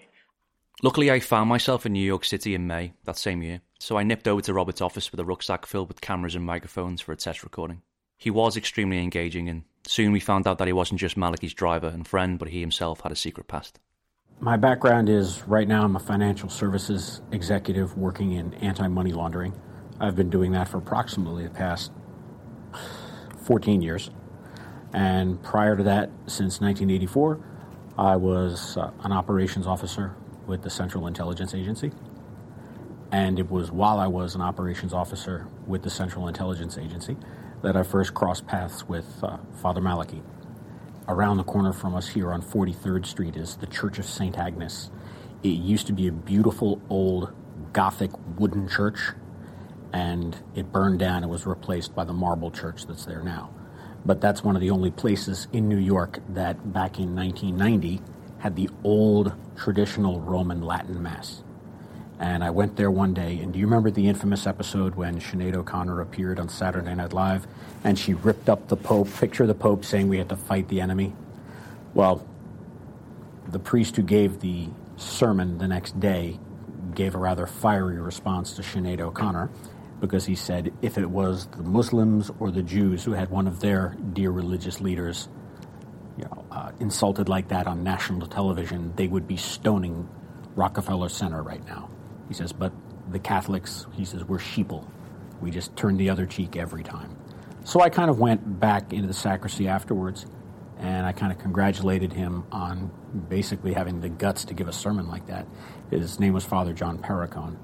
Luckily, 0.82 1.10
I 1.10 1.20
found 1.20 1.48
myself 1.48 1.84
in 1.84 1.92
New 1.92 2.04
York 2.04 2.24
City 2.24 2.54
in 2.54 2.66
May 2.66 2.94
that 3.04 3.18
same 3.18 3.42
year, 3.42 3.60
so 3.78 3.98
I 3.98 4.02
nipped 4.02 4.26
over 4.26 4.40
to 4.42 4.54
Robert's 4.54 4.80
office 4.80 5.10
with 5.10 5.20
a 5.20 5.24
rucksack 5.24 5.66
filled 5.66 5.88
with 5.88 6.00
cameras 6.00 6.34
and 6.34 6.44
microphones 6.44 7.00
for 7.00 7.12
a 7.12 7.16
test 7.16 7.42
recording. 7.42 7.82
He 8.16 8.30
was 8.30 8.56
extremely 8.56 8.98
engaging, 8.98 9.48
and 9.48 9.64
soon 9.86 10.12
we 10.12 10.20
found 10.20 10.46
out 10.46 10.58
that 10.58 10.68
he 10.68 10.72
wasn't 10.72 11.00
just 11.00 11.16
Malachi's 11.16 11.54
driver 11.54 11.88
and 11.88 12.06
friend, 12.06 12.38
but 12.38 12.48
he 12.48 12.60
himself 12.60 13.00
had 13.00 13.12
a 13.12 13.16
secret 13.16 13.48
past. 13.48 13.78
My 14.40 14.56
background 14.56 15.10
is 15.10 15.42
right 15.46 15.68
now 15.68 15.84
I'm 15.84 15.96
a 15.96 16.00
financial 16.00 16.48
services 16.48 17.20
executive 17.30 17.98
working 17.98 18.32
in 18.32 18.54
anti 18.54 18.88
money 18.88 19.12
laundering. 19.12 19.52
I've 19.98 20.16
been 20.16 20.30
doing 20.30 20.52
that 20.52 20.68
for 20.68 20.78
approximately 20.78 21.44
the 21.44 21.50
past 21.50 21.92
14 23.44 23.82
years. 23.82 24.10
And 24.92 25.42
prior 25.42 25.76
to 25.76 25.82
that, 25.84 26.10
since 26.26 26.60
1984, 26.60 27.40
I 27.98 28.16
was 28.16 28.76
uh, 28.76 28.90
an 29.04 29.12
operations 29.12 29.66
officer 29.66 30.14
with 30.46 30.62
the 30.62 30.70
Central 30.70 31.06
Intelligence 31.06 31.54
Agency. 31.54 31.92
And 33.12 33.38
it 33.38 33.50
was 33.50 33.70
while 33.70 33.98
I 33.98 34.06
was 34.06 34.34
an 34.34 34.40
operations 34.40 34.92
officer 34.92 35.46
with 35.66 35.82
the 35.82 35.90
Central 35.90 36.28
Intelligence 36.28 36.78
Agency 36.78 37.16
that 37.62 37.76
I 37.76 37.82
first 37.82 38.14
crossed 38.14 38.46
paths 38.46 38.88
with 38.88 39.06
uh, 39.22 39.38
Father 39.60 39.80
Malachi. 39.80 40.22
Around 41.08 41.38
the 41.38 41.44
corner 41.44 41.72
from 41.72 41.94
us 41.94 42.08
here 42.08 42.30
on 42.32 42.42
43rd 42.42 43.04
Street 43.04 43.36
is 43.36 43.56
the 43.56 43.66
Church 43.66 43.98
of 43.98 44.06
St. 44.06 44.38
Agnes. 44.38 44.90
It 45.42 45.48
used 45.48 45.86
to 45.88 45.92
be 45.92 46.06
a 46.06 46.12
beautiful 46.12 46.80
old 46.88 47.32
Gothic 47.72 48.10
wooden 48.38 48.68
church 48.68 48.98
and 49.92 50.36
it 50.54 50.72
burned 50.72 50.98
down 50.98 51.24
It 51.24 51.28
was 51.28 51.46
replaced 51.46 51.94
by 51.94 52.04
the 52.04 52.12
marble 52.12 52.50
church 52.50 52.86
that's 52.86 53.04
there 53.04 53.22
now. 53.22 53.50
But 54.04 54.20
that's 54.20 54.42
one 54.42 54.56
of 54.56 54.60
the 54.60 54.70
only 54.70 54.90
places 54.90 55.46
in 55.52 55.68
New 55.68 55.78
York 55.78 56.20
that 56.30 56.72
back 56.72 56.98
in 56.98 57.14
1990 57.14 58.00
had 58.38 58.56
the 58.56 58.70
old 58.82 59.34
traditional 59.56 60.20
Roman 60.20 60.62
Latin 60.62 61.02
Mass. 61.02 61.42
And 62.18 62.44
I 62.44 62.50
went 62.50 62.76
there 62.76 62.90
one 62.90 63.14
day, 63.14 63.38
and 63.38 63.52
do 63.52 63.58
you 63.58 63.66
remember 63.66 63.90
the 63.90 64.06
infamous 64.06 64.46
episode 64.46 64.94
when 64.94 65.20
Sinead 65.20 65.54
O'Connor 65.54 66.00
appeared 66.00 66.38
on 66.38 66.48
Saturday 66.50 66.94
Night 66.94 67.14
Live 67.14 67.46
and 67.82 67.98
she 67.98 68.12
ripped 68.12 68.48
up 68.48 68.68
the 68.68 68.76
Pope, 68.76 69.08
picture 69.14 69.46
the 69.46 69.54
Pope 69.54 69.84
saying 69.84 70.08
we 70.08 70.18
had 70.18 70.28
to 70.28 70.36
fight 70.36 70.68
the 70.68 70.80
enemy? 70.82 71.14
Well, 71.94 72.26
the 73.48 73.58
priest 73.58 73.96
who 73.96 74.02
gave 74.02 74.40
the 74.40 74.68
sermon 74.96 75.58
the 75.58 75.68
next 75.68 75.98
day 75.98 76.38
gave 76.94 77.14
a 77.14 77.18
rather 77.18 77.46
fiery 77.46 78.00
response 78.00 78.52
to 78.54 78.62
Sinead 78.62 79.00
O'Connor 79.00 79.50
because 80.00 80.24
he 80.24 80.34
said 80.34 80.72
if 80.82 80.98
it 80.98 81.08
was 81.10 81.46
the 81.46 81.62
Muslims 81.62 82.30
or 82.40 82.50
the 82.50 82.62
Jews 82.62 83.04
who 83.04 83.12
had 83.12 83.30
one 83.30 83.46
of 83.46 83.60
their 83.60 83.96
dear 84.12 84.30
religious 84.30 84.80
leaders 84.80 85.28
you 86.16 86.24
know, 86.24 86.44
uh, 86.50 86.72
insulted 86.80 87.28
like 87.28 87.48
that 87.48 87.66
on 87.66 87.82
national 87.84 88.26
television, 88.26 88.92
they 88.96 89.06
would 89.06 89.26
be 89.26 89.36
stoning 89.36 90.08
Rockefeller 90.54 91.08
Center 91.08 91.42
right 91.42 91.64
now. 91.66 91.88
He 92.28 92.34
says, 92.34 92.52
but 92.52 92.72
the 93.10 93.18
Catholics, 93.18 93.86
he 93.92 94.04
says, 94.04 94.24
we're 94.24 94.38
sheeple. 94.38 94.86
We 95.40 95.50
just 95.50 95.74
turn 95.76 95.96
the 95.96 96.10
other 96.10 96.26
cheek 96.26 96.56
every 96.56 96.82
time. 96.82 97.16
So 97.64 97.80
I 97.80 97.88
kind 97.88 98.10
of 98.10 98.18
went 98.18 98.60
back 98.60 98.92
into 98.92 99.06
the 99.06 99.14
sacristy 99.14 99.68
afterwards 99.68 100.26
and 100.78 101.06
I 101.06 101.12
kind 101.12 101.30
of 101.30 101.38
congratulated 101.38 102.12
him 102.12 102.44
on 102.50 102.90
basically 103.28 103.72
having 103.74 104.00
the 104.00 104.08
guts 104.08 104.46
to 104.46 104.54
give 104.54 104.66
a 104.66 104.72
sermon 104.72 105.08
like 105.08 105.26
that. 105.26 105.46
His 105.90 106.18
name 106.18 106.32
was 106.32 106.44
Father 106.44 106.72
John 106.72 106.98
Perricone. 106.98 107.56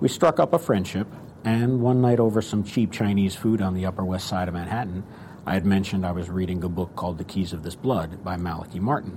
We 0.00 0.08
struck 0.08 0.40
up 0.40 0.52
a 0.52 0.58
friendship, 0.58 1.06
and 1.46 1.80
one 1.80 2.00
night 2.00 2.18
over 2.18 2.42
some 2.42 2.64
cheap 2.64 2.90
Chinese 2.90 3.36
food 3.36 3.62
on 3.62 3.72
the 3.72 3.86
Upper 3.86 4.04
West 4.04 4.26
Side 4.26 4.48
of 4.48 4.54
Manhattan, 4.54 5.04
I 5.46 5.54
had 5.54 5.64
mentioned 5.64 6.04
I 6.04 6.10
was 6.10 6.28
reading 6.28 6.64
a 6.64 6.68
book 6.68 6.96
called 6.96 7.18
The 7.18 7.24
Keys 7.24 7.52
of 7.52 7.62
This 7.62 7.76
Blood 7.76 8.24
by 8.24 8.36
Malachi 8.36 8.80
Martin. 8.80 9.16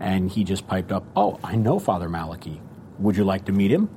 And 0.00 0.28
he 0.28 0.42
just 0.42 0.66
piped 0.66 0.90
up, 0.90 1.04
Oh, 1.14 1.38
I 1.44 1.54
know 1.54 1.78
Father 1.78 2.08
Malachi. 2.08 2.60
Would 2.98 3.16
you 3.16 3.22
like 3.22 3.44
to 3.44 3.52
meet 3.52 3.70
him? 3.70 3.88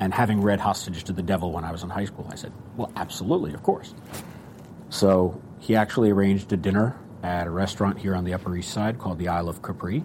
And 0.00 0.12
having 0.12 0.42
read 0.42 0.58
Hostage 0.58 1.04
to 1.04 1.12
the 1.12 1.22
Devil 1.22 1.52
when 1.52 1.62
I 1.62 1.70
was 1.70 1.84
in 1.84 1.88
high 1.88 2.04
school, 2.04 2.26
I 2.32 2.34
said, 2.34 2.52
Well, 2.76 2.90
absolutely, 2.96 3.54
of 3.54 3.62
course. 3.62 3.94
So 4.90 5.40
he 5.60 5.76
actually 5.76 6.10
arranged 6.10 6.52
a 6.52 6.56
dinner 6.56 6.98
at 7.22 7.46
a 7.46 7.50
restaurant 7.50 8.00
here 8.00 8.16
on 8.16 8.24
the 8.24 8.34
Upper 8.34 8.56
East 8.56 8.72
Side 8.72 8.98
called 8.98 9.20
the 9.20 9.28
Isle 9.28 9.48
of 9.48 9.62
Capri. 9.62 10.04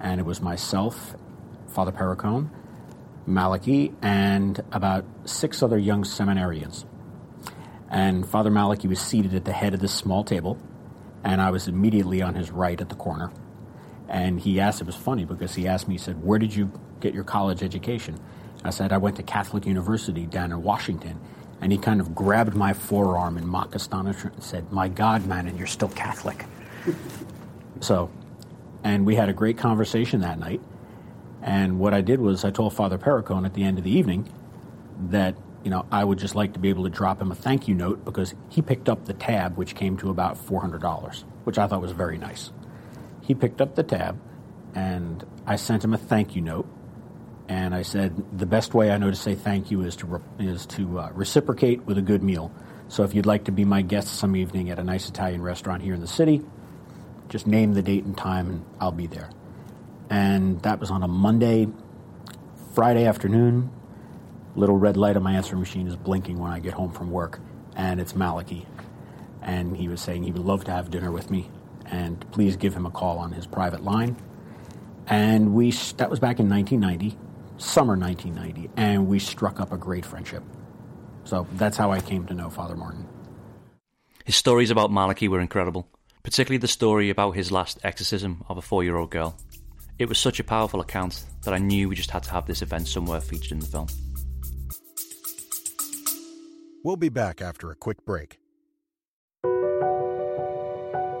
And 0.00 0.18
it 0.18 0.24
was 0.24 0.40
myself, 0.40 1.14
Father 1.68 1.92
Perricone, 1.92 2.48
Malachi, 3.26 3.92
and 4.02 4.62
about 4.72 5.04
six 5.24 5.62
other 5.62 5.78
young 5.78 6.04
seminarians. 6.04 6.84
And 7.90 8.26
Father 8.26 8.50
Malachi 8.50 8.88
was 8.88 9.00
seated 9.00 9.34
at 9.34 9.44
the 9.44 9.52
head 9.52 9.74
of 9.74 9.80
this 9.80 9.92
small 9.92 10.24
table, 10.24 10.58
and 11.24 11.40
I 11.40 11.50
was 11.50 11.68
immediately 11.68 12.22
on 12.22 12.34
his 12.34 12.50
right 12.50 12.80
at 12.80 12.88
the 12.88 12.94
corner. 12.94 13.30
And 14.08 14.40
he 14.40 14.60
asked, 14.60 14.80
it 14.80 14.86
was 14.86 14.96
funny 14.96 15.24
because 15.24 15.54
he 15.54 15.68
asked 15.68 15.86
me, 15.86 15.94
he 15.94 15.98
said, 15.98 16.22
Where 16.22 16.38
did 16.38 16.54
you 16.54 16.72
get 17.00 17.14
your 17.14 17.24
college 17.24 17.62
education? 17.62 18.18
I 18.64 18.70
said, 18.70 18.92
I 18.92 18.98
went 18.98 19.16
to 19.16 19.22
Catholic 19.22 19.66
University 19.66 20.26
down 20.26 20.52
in 20.52 20.62
Washington. 20.62 21.18
And 21.60 21.72
he 21.72 21.78
kind 21.78 22.00
of 22.00 22.14
grabbed 22.14 22.54
my 22.54 22.72
forearm 22.72 23.36
in 23.36 23.46
mock 23.46 23.74
astonishment 23.74 24.34
and 24.36 24.44
said, 24.44 24.72
My 24.72 24.88
God, 24.88 25.26
man, 25.26 25.46
and 25.46 25.58
you're 25.58 25.66
still 25.66 25.88
Catholic. 25.88 26.44
so, 27.80 28.10
and 28.82 29.04
we 29.04 29.14
had 29.14 29.28
a 29.28 29.32
great 29.32 29.58
conversation 29.58 30.20
that 30.22 30.38
night. 30.38 30.60
And 31.42 31.78
what 31.78 31.94
I 31.94 32.00
did 32.00 32.20
was 32.20 32.44
I 32.44 32.50
told 32.50 32.74
Father 32.74 32.98
Perricone 32.98 33.46
at 33.46 33.54
the 33.54 33.64
end 33.64 33.78
of 33.78 33.84
the 33.84 33.90
evening 33.90 34.32
that, 35.08 35.36
you 35.64 35.70
know, 35.70 35.86
I 35.90 36.04
would 36.04 36.18
just 36.18 36.34
like 36.34 36.52
to 36.52 36.58
be 36.58 36.68
able 36.68 36.84
to 36.84 36.90
drop 36.90 37.20
him 37.20 37.30
a 37.30 37.34
thank 37.34 37.68
you 37.68 37.74
note 37.74 38.04
because 38.04 38.34
he 38.48 38.60
picked 38.60 38.88
up 38.88 39.06
the 39.06 39.14
tab, 39.14 39.56
which 39.56 39.74
came 39.74 39.96
to 39.98 40.10
about 40.10 40.36
$400, 40.36 41.24
which 41.44 41.58
I 41.58 41.66
thought 41.66 41.80
was 41.80 41.92
very 41.92 42.18
nice. 42.18 42.52
He 43.22 43.34
picked 43.34 43.60
up 43.60 43.74
the 43.74 43.82
tab, 43.82 44.20
and 44.74 45.24
I 45.46 45.56
sent 45.56 45.84
him 45.84 45.94
a 45.94 45.98
thank 45.98 46.36
you 46.36 46.42
note 46.42 46.66
and 47.50 47.74
I 47.74 47.82
said 47.82 48.38
the 48.38 48.46
best 48.46 48.74
way 48.74 48.92
I 48.92 48.96
know 48.96 49.10
to 49.10 49.16
say 49.16 49.34
thank 49.34 49.72
you 49.72 49.82
is 49.82 49.96
to 49.96 50.06
re- 50.06 50.20
is 50.38 50.66
to 50.66 51.00
uh, 51.00 51.10
reciprocate 51.12 51.84
with 51.84 51.98
a 51.98 52.02
good 52.02 52.22
meal. 52.22 52.52
So 52.86 53.02
if 53.02 53.12
you'd 53.12 53.26
like 53.26 53.44
to 53.44 53.52
be 53.52 53.64
my 53.64 53.82
guest 53.82 54.06
some 54.18 54.36
evening 54.36 54.70
at 54.70 54.78
a 54.78 54.84
nice 54.84 55.08
Italian 55.08 55.42
restaurant 55.42 55.82
here 55.82 55.92
in 55.92 56.00
the 56.00 56.06
city, 56.06 56.42
just 57.28 57.48
name 57.48 57.74
the 57.74 57.82
date 57.82 58.04
and 58.04 58.16
time, 58.16 58.50
and 58.50 58.64
I'll 58.80 58.92
be 58.92 59.08
there. 59.08 59.30
And 60.10 60.60
that 60.62 60.80
was 60.80 60.90
on 60.90 61.02
a 61.02 61.08
Monday, 61.08 61.68
Friday 62.74 63.06
afternoon. 63.06 63.70
Little 64.56 64.76
red 64.76 64.96
light 64.96 65.16
on 65.16 65.22
my 65.22 65.32
answering 65.32 65.60
machine 65.60 65.86
is 65.86 65.96
blinking 65.96 66.38
when 66.38 66.50
I 66.50 66.58
get 66.58 66.74
home 66.74 66.90
from 66.90 67.10
work, 67.10 67.40
and 67.76 68.00
it's 68.00 68.14
Malachi. 68.14 68.66
And 69.40 69.76
he 69.76 69.88
was 69.88 70.00
saying 70.00 70.24
he 70.24 70.32
would 70.32 70.44
love 70.44 70.64
to 70.64 70.72
have 70.72 70.90
dinner 70.90 71.12
with 71.12 71.30
me, 71.30 71.48
and 71.86 72.28
please 72.32 72.56
give 72.56 72.74
him 72.74 72.84
a 72.84 72.90
call 72.90 73.18
on 73.18 73.32
his 73.32 73.46
private 73.46 73.84
line. 73.84 74.16
And 75.06 75.54
we 75.54 75.70
that 75.96 76.10
was 76.10 76.18
back 76.18 76.40
in 76.40 76.50
1990 76.50 77.16
summer 77.60 77.96
1990, 77.96 78.70
and 78.76 79.06
we 79.06 79.18
struck 79.18 79.60
up 79.60 79.72
a 79.72 79.76
great 79.76 80.04
friendship. 80.04 80.42
So 81.24 81.46
that's 81.52 81.76
how 81.76 81.92
I 81.92 82.00
came 82.00 82.26
to 82.26 82.34
know 82.34 82.50
Father 82.50 82.76
Martin. 82.76 83.06
His 84.24 84.36
stories 84.36 84.70
about 84.70 84.90
Malachi 84.90 85.28
were 85.28 85.40
incredible, 85.40 85.88
particularly 86.22 86.58
the 86.58 86.68
story 86.68 87.10
about 87.10 87.32
his 87.32 87.52
last 87.52 87.78
exorcism 87.82 88.44
of 88.48 88.58
a 88.58 88.62
four 88.62 88.82
year 88.82 88.96
old 88.96 89.10
girl. 89.10 89.36
It 90.00 90.08
was 90.08 90.18
such 90.18 90.40
a 90.40 90.44
powerful 90.44 90.80
account 90.80 91.26
that 91.42 91.52
I 91.52 91.58
knew 91.58 91.90
we 91.90 91.94
just 91.94 92.10
had 92.10 92.22
to 92.22 92.30
have 92.30 92.46
this 92.46 92.62
event 92.62 92.88
somewhere 92.88 93.20
featured 93.20 93.52
in 93.52 93.60
the 93.60 93.66
film. 93.66 93.86
We'll 96.82 96.96
be 96.96 97.10
back 97.10 97.42
after 97.42 97.70
a 97.70 97.74
quick 97.74 98.06
break. 98.06 98.38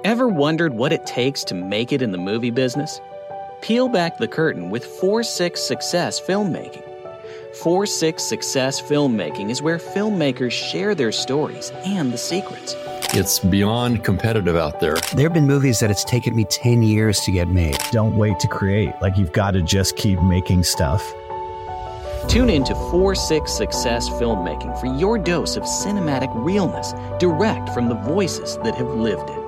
Ever 0.02 0.28
wondered 0.28 0.72
what 0.72 0.94
it 0.94 1.04
takes 1.04 1.44
to 1.44 1.54
make 1.54 1.92
it 1.92 2.00
in 2.00 2.10
the 2.10 2.16
movie 2.16 2.50
business? 2.50 3.02
Peel 3.60 3.86
back 3.86 4.16
the 4.16 4.26
curtain 4.26 4.70
with 4.70 4.86
4 4.86 5.24
6 5.24 5.60
Success 5.60 6.18
Filmmaking. 6.18 6.86
4 7.56 7.84
6 7.84 8.22
Success 8.22 8.80
Filmmaking 8.80 9.50
is 9.50 9.60
where 9.60 9.76
filmmakers 9.76 10.52
share 10.52 10.94
their 10.94 11.12
stories 11.12 11.70
and 11.84 12.14
the 12.14 12.18
secrets. 12.18 12.74
It's 13.12 13.40
beyond 13.40 14.04
competitive 14.04 14.54
out 14.54 14.78
there. 14.78 14.94
There 15.14 15.24
have 15.24 15.32
been 15.32 15.48
movies 15.48 15.80
that 15.80 15.90
it's 15.90 16.04
taken 16.04 16.36
me 16.36 16.44
10 16.44 16.84
years 16.84 17.18
to 17.22 17.32
get 17.32 17.48
made. 17.48 17.76
Don't 17.90 18.16
wait 18.16 18.38
to 18.38 18.46
create. 18.46 18.92
Like, 19.02 19.16
you've 19.16 19.32
got 19.32 19.50
to 19.52 19.62
just 19.62 19.96
keep 19.96 20.22
making 20.22 20.62
stuff. 20.62 21.02
Tune 22.28 22.48
in 22.48 22.62
to 22.62 22.74
4 22.92 23.16
6 23.16 23.50
Success 23.50 24.08
Filmmaking 24.10 24.78
for 24.78 24.86
your 24.86 25.18
dose 25.18 25.56
of 25.56 25.64
cinematic 25.64 26.30
realness, 26.34 26.94
direct 27.18 27.70
from 27.70 27.88
the 27.88 27.96
voices 27.96 28.58
that 28.58 28.76
have 28.76 28.90
lived 28.90 29.28
it. 29.28 29.39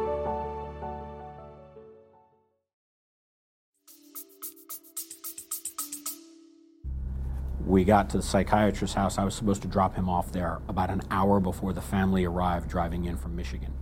We 7.73 7.85
got 7.85 8.11
to 8.11 8.19
the 8.19 8.23
psychiatrist's 8.23 8.95
house. 8.95 9.17
I 9.17 9.25
was 9.25 9.35
supposed 9.35 9.63
to 9.63 9.69
drop 9.69 9.95
him 9.95 10.07
off 10.07 10.31
there 10.31 10.61
about 10.69 10.91
an 10.91 11.01
hour 11.11 11.41
before 11.41 11.73
the 11.73 11.81
family 11.81 12.27
arrived 12.27 12.69
driving 12.69 13.07
in 13.07 13.17
from 13.17 13.35
Michigan. 13.35 13.73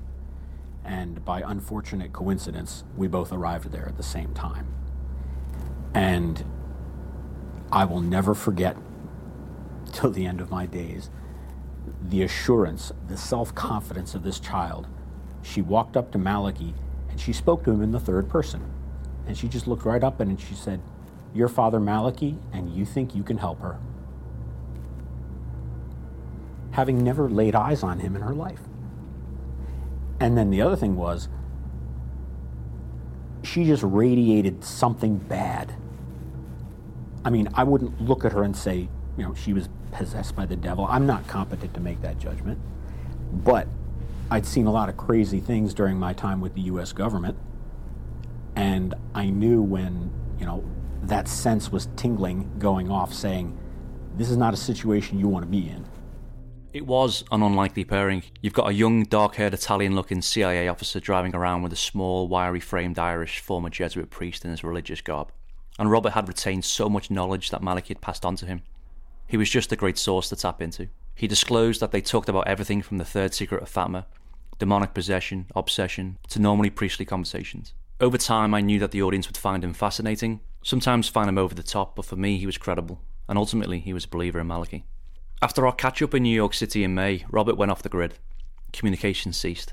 And 0.84 1.24
by 1.24 1.42
unfortunate 1.44 2.12
coincidence, 2.12 2.84
we 2.96 3.08
both 3.08 3.32
arrived 3.32 3.72
there 3.72 3.88
at 3.88 3.96
the 3.96 4.04
same 4.04 4.32
time. 4.32 4.68
And 5.92 6.44
I 7.72 7.84
will 7.84 8.00
never 8.00 8.32
forget 8.32 8.76
till 9.92 10.12
the 10.12 10.24
end 10.24 10.40
of 10.40 10.52
my 10.52 10.66
days 10.66 11.10
the 12.00 12.22
assurance, 12.22 12.92
the 13.08 13.16
self 13.16 13.52
confidence 13.56 14.14
of 14.14 14.22
this 14.22 14.38
child. 14.38 14.86
She 15.42 15.62
walked 15.62 15.96
up 15.96 16.12
to 16.12 16.18
Malachi 16.18 16.74
and 17.08 17.20
she 17.20 17.32
spoke 17.32 17.64
to 17.64 17.72
him 17.72 17.82
in 17.82 17.90
the 17.90 17.98
third 17.98 18.28
person. 18.28 18.62
And 19.26 19.36
she 19.36 19.48
just 19.48 19.66
looked 19.66 19.84
right 19.84 20.04
up 20.04 20.20
and 20.20 20.40
she 20.40 20.54
said, 20.54 20.80
your 21.34 21.48
father 21.48 21.80
Malachi, 21.80 22.36
and 22.52 22.74
you 22.74 22.84
think 22.84 23.14
you 23.14 23.22
can 23.22 23.38
help 23.38 23.60
her. 23.60 23.78
Having 26.72 27.02
never 27.02 27.28
laid 27.28 27.54
eyes 27.54 27.82
on 27.82 28.00
him 28.00 28.16
in 28.16 28.22
her 28.22 28.34
life. 28.34 28.60
And 30.18 30.36
then 30.36 30.50
the 30.50 30.60
other 30.60 30.76
thing 30.76 30.96
was, 30.96 31.28
she 33.42 33.64
just 33.64 33.82
radiated 33.82 34.64
something 34.64 35.16
bad. 35.16 35.74
I 37.24 37.30
mean, 37.30 37.48
I 37.54 37.64
wouldn't 37.64 38.00
look 38.00 38.24
at 38.24 38.32
her 38.32 38.42
and 38.42 38.56
say, 38.56 38.88
you 39.16 39.24
know, 39.24 39.34
she 39.34 39.52
was 39.52 39.68
possessed 39.92 40.36
by 40.36 40.46
the 40.46 40.56
devil. 40.56 40.86
I'm 40.88 41.06
not 41.06 41.26
competent 41.26 41.74
to 41.74 41.80
make 41.80 42.00
that 42.02 42.18
judgment. 42.18 42.58
But 43.32 43.68
I'd 44.30 44.46
seen 44.46 44.66
a 44.66 44.72
lot 44.72 44.88
of 44.88 44.96
crazy 44.96 45.40
things 45.40 45.74
during 45.74 45.98
my 45.98 46.12
time 46.12 46.40
with 46.40 46.54
the 46.54 46.62
US 46.62 46.92
government. 46.92 47.36
And 48.56 48.94
I 49.14 49.30
knew 49.30 49.62
when, 49.62 50.10
you 50.38 50.46
know, 50.46 50.64
that 51.02 51.28
sense 51.28 51.70
was 51.70 51.88
tingling, 51.96 52.50
going 52.58 52.90
off, 52.90 53.12
saying, 53.12 53.58
This 54.16 54.30
is 54.30 54.36
not 54.36 54.54
a 54.54 54.56
situation 54.56 55.18
you 55.18 55.28
want 55.28 55.44
to 55.44 55.50
be 55.50 55.68
in. 55.68 55.86
It 56.72 56.86
was 56.86 57.24
an 57.32 57.42
unlikely 57.42 57.84
pairing. 57.84 58.22
You've 58.40 58.52
got 58.52 58.68
a 58.68 58.74
young, 58.74 59.02
dark 59.02 59.34
haired 59.34 59.54
Italian 59.54 59.96
looking 59.96 60.22
CIA 60.22 60.68
officer 60.68 61.00
driving 61.00 61.34
around 61.34 61.62
with 61.62 61.72
a 61.72 61.76
small, 61.76 62.28
wiry 62.28 62.60
framed 62.60 62.98
Irish 62.98 63.40
former 63.40 63.70
Jesuit 63.70 64.08
priest 64.10 64.44
in 64.44 64.52
his 64.52 64.62
religious 64.62 65.00
garb. 65.00 65.32
And 65.80 65.90
Robert 65.90 66.12
had 66.12 66.28
retained 66.28 66.64
so 66.64 66.88
much 66.88 67.10
knowledge 67.10 67.50
that 67.50 67.62
Malik 67.62 67.88
had 67.88 68.00
passed 68.00 68.24
on 68.24 68.36
to 68.36 68.46
him. 68.46 68.62
He 69.26 69.36
was 69.36 69.50
just 69.50 69.72
a 69.72 69.76
great 69.76 69.98
source 69.98 70.28
to 70.28 70.36
tap 70.36 70.62
into. 70.62 70.88
He 71.16 71.26
disclosed 71.26 71.80
that 71.80 71.90
they 71.90 72.00
talked 72.00 72.28
about 72.28 72.46
everything 72.46 72.82
from 72.82 72.98
the 72.98 73.04
third 73.04 73.34
secret 73.34 73.62
of 73.62 73.68
Fatima, 73.68 74.06
demonic 74.58 74.94
possession, 74.94 75.46
obsession, 75.56 76.18
to 76.28 76.40
normally 76.40 76.70
priestly 76.70 77.04
conversations. 77.04 77.74
Over 78.00 78.16
time, 78.16 78.54
I 78.54 78.60
knew 78.60 78.78
that 78.78 78.92
the 78.92 79.02
audience 79.02 79.26
would 79.26 79.36
find 79.36 79.64
him 79.64 79.72
fascinating, 79.72 80.40
Sometimes 80.62 81.08
find 81.08 81.28
him 81.28 81.38
over 81.38 81.54
the 81.54 81.62
top, 81.62 81.96
but 81.96 82.04
for 82.04 82.16
me, 82.16 82.38
he 82.38 82.46
was 82.46 82.58
credible, 82.58 83.00
and 83.28 83.38
ultimately, 83.38 83.80
he 83.80 83.92
was 83.92 84.04
a 84.04 84.08
believer 84.08 84.40
in 84.40 84.46
Malachi. 84.46 84.84
After 85.42 85.66
our 85.66 85.72
catch 85.72 86.02
up 86.02 86.14
in 86.14 86.22
New 86.22 86.34
York 86.34 86.52
City 86.52 86.84
in 86.84 86.94
May, 86.94 87.24
Robert 87.30 87.56
went 87.56 87.70
off 87.70 87.82
the 87.82 87.88
grid. 87.88 88.14
Communication 88.72 89.32
ceased. 89.32 89.72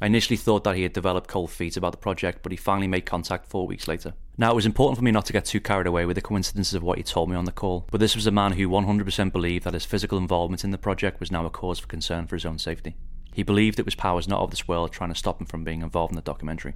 I 0.00 0.06
initially 0.06 0.36
thought 0.36 0.64
that 0.64 0.76
he 0.76 0.82
had 0.82 0.92
developed 0.92 1.28
cold 1.28 1.50
feet 1.50 1.76
about 1.76 1.92
the 1.92 1.98
project, 1.98 2.42
but 2.42 2.52
he 2.52 2.56
finally 2.56 2.88
made 2.88 3.06
contact 3.06 3.46
four 3.46 3.66
weeks 3.66 3.86
later. 3.86 4.14
Now, 4.38 4.50
it 4.50 4.56
was 4.56 4.66
important 4.66 4.98
for 4.98 5.04
me 5.04 5.10
not 5.10 5.26
to 5.26 5.32
get 5.32 5.44
too 5.44 5.60
carried 5.60 5.86
away 5.86 6.06
with 6.06 6.16
the 6.16 6.22
coincidences 6.22 6.74
of 6.74 6.82
what 6.82 6.98
he 6.98 7.04
told 7.04 7.30
me 7.30 7.36
on 7.36 7.44
the 7.44 7.52
call, 7.52 7.86
but 7.90 8.00
this 8.00 8.16
was 8.16 8.26
a 8.26 8.30
man 8.30 8.52
who 8.52 8.68
100% 8.68 9.32
believed 9.32 9.64
that 9.64 9.74
his 9.74 9.84
physical 9.84 10.18
involvement 10.18 10.64
in 10.64 10.70
the 10.70 10.78
project 10.78 11.20
was 11.20 11.30
now 11.30 11.44
a 11.44 11.50
cause 11.50 11.78
for 11.78 11.86
concern 11.86 12.26
for 12.26 12.36
his 12.36 12.46
own 12.46 12.58
safety. 12.58 12.96
He 13.34 13.42
believed 13.42 13.78
it 13.78 13.84
was 13.84 13.94
powers 13.94 14.28
not 14.28 14.40
of 14.40 14.50
this 14.50 14.66
world 14.66 14.92
trying 14.92 15.10
to 15.10 15.18
stop 15.18 15.40
him 15.40 15.46
from 15.46 15.64
being 15.64 15.82
involved 15.82 16.12
in 16.12 16.16
the 16.16 16.22
documentary. 16.22 16.74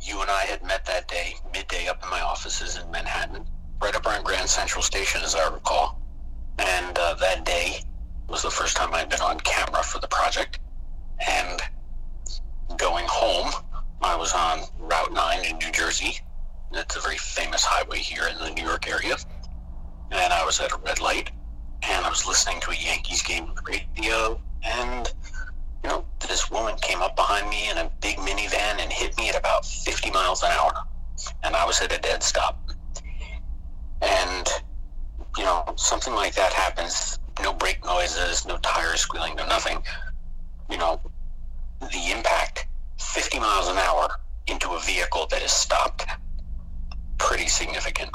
You 0.00 0.20
and 0.20 0.30
I 0.30 0.42
had 0.42 0.62
met 0.62 0.73
in 2.04 2.10
my 2.10 2.20
offices 2.20 2.76
in 2.76 2.90
Manhattan, 2.90 3.44
right 3.82 3.94
up 3.94 4.06
around 4.06 4.24
Grand 4.24 4.48
Central 4.48 4.82
Station, 4.82 5.22
as 5.24 5.34
I 5.34 5.52
recall. 5.52 6.00
And 6.58 6.96
uh, 6.98 7.14
that 7.14 7.44
day 7.44 7.80
was 8.28 8.42
the 8.42 8.50
first 8.50 8.76
time 8.76 8.94
I'd 8.94 9.08
been 9.08 9.20
on 9.20 9.40
camera 9.40 9.82
for 9.82 9.98
the 9.98 10.08
project. 10.08 10.60
And 11.26 11.60
going 12.76 13.06
home, 13.08 13.50
I 14.02 14.16
was 14.16 14.32
on 14.34 14.60
Route 14.78 15.12
9 15.12 15.44
in 15.44 15.58
New 15.58 15.72
Jersey. 15.72 16.18
It's 16.72 16.96
a 16.96 17.00
very 17.00 17.16
famous 17.16 17.64
highway 17.64 17.98
here 17.98 18.26
in 18.26 18.38
the 18.38 18.50
New 18.50 18.64
York 18.64 18.88
area. 18.88 19.16
And 20.10 20.32
I 20.32 20.44
was 20.44 20.60
at 20.60 20.72
a 20.72 20.76
red 20.76 21.00
light, 21.00 21.30
and 21.82 22.04
I 22.04 22.08
was 22.08 22.26
listening 22.26 22.60
to 22.60 22.70
a 22.70 22.74
Yankees 22.74 23.22
game 23.22 23.44
on 23.44 23.54
the 23.54 23.62
radio, 23.62 24.40
and 24.62 25.12
you 25.82 25.90
know, 25.90 26.04
this 26.20 26.50
woman 26.50 26.76
came 26.80 27.02
up 27.02 27.14
behind 27.14 27.48
me 27.50 27.70
in 27.70 27.76
a 27.76 27.90
big 28.00 28.16
minivan 28.16 28.78
and 28.80 28.90
hit 28.90 29.16
me 29.18 29.28
at 29.28 29.38
about 29.38 29.66
50 29.66 30.10
miles 30.10 30.42
an 30.42 30.50
hour. 30.50 30.72
And 31.42 31.54
I 31.54 31.64
was 31.64 31.80
at 31.80 31.92
a 31.92 32.00
dead 32.00 32.22
stop. 32.22 32.58
And, 34.02 34.48
you 35.36 35.44
know, 35.44 35.64
something 35.76 36.14
like 36.14 36.34
that 36.34 36.52
happens. 36.52 37.18
No 37.42 37.52
brake 37.52 37.84
noises, 37.84 38.46
no 38.46 38.58
tires 38.58 39.00
squealing, 39.00 39.36
no 39.36 39.46
nothing. 39.46 39.82
You 40.70 40.78
know, 40.78 41.00
the 41.80 42.10
impact 42.10 42.66
50 42.98 43.38
miles 43.38 43.68
an 43.68 43.78
hour 43.78 44.20
into 44.46 44.70
a 44.70 44.80
vehicle 44.80 45.26
that 45.30 45.42
is 45.42 45.52
stopped 45.52 46.06
pretty 47.18 47.46
significant. 47.46 48.10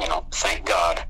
You 0.00 0.08
know, 0.08 0.26
thank 0.30 0.64
God 0.66 1.04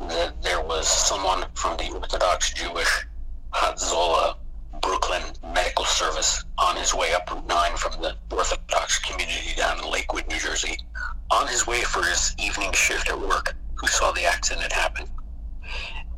that 0.00 0.40
there 0.42 0.60
was 0.60 0.86
someone 0.86 1.44
from 1.54 1.76
the 1.76 1.90
Orthodox 1.90 2.52
Jewish 2.52 3.06
Hatzolah 3.52 4.36
Brooklyn 4.80 5.22
Medical 5.68 5.84
Service 5.84 6.44
on 6.56 6.76
his 6.76 6.94
way 6.94 7.12
up 7.12 7.30
Route 7.30 7.46
9 7.46 7.76
from 7.76 8.00
the 8.00 8.16
Orthodox 8.34 8.98
community 9.00 9.54
down 9.54 9.78
in 9.78 9.90
Lakewood, 9.90 10.26
New 10.26 10.38
Jersey, 10.38 10.78
on 11.30 11.46
his 11.46 11.66
way 11.66 11.82
for 11.82 12.02
his 12.02 12.34
evening 12.38 12.72
shift 12.72 13.10
at 13.10 13.20
work, 13.20 13.54
who 13.74 13.86
saw 13.86 14.10
the 14.12 14.24
accident 14.24 14.72
happen. 14.72 15.04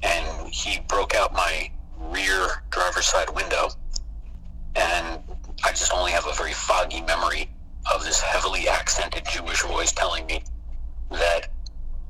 And 0.04 0.54
he 0.54 0.78
broke 0.87 1.16
out 1.16 1.33
my 1.33 1.69
rear 1.99 2.62
driver's 2.71 3.07
side 3.07 3.28
window, 3.30 3.71
and 4.76 5.19
I 5.64 5.71
just 5.71 5.92
only 5.92 6.12
have 6.12 6.28
a 6.28 6.33
very 6.35 6.52
foggy 6.52 7.00
memory 7.00 7.50
of 7.92 8.04
this 8.04 8.21
heavily 8.21 8.69
accented 8.69 9.25
Jewish 9.26 9.62
voice 9.62 9.90
telling 9.90 10.26
me 10.26 10.45
that 11.11 11.49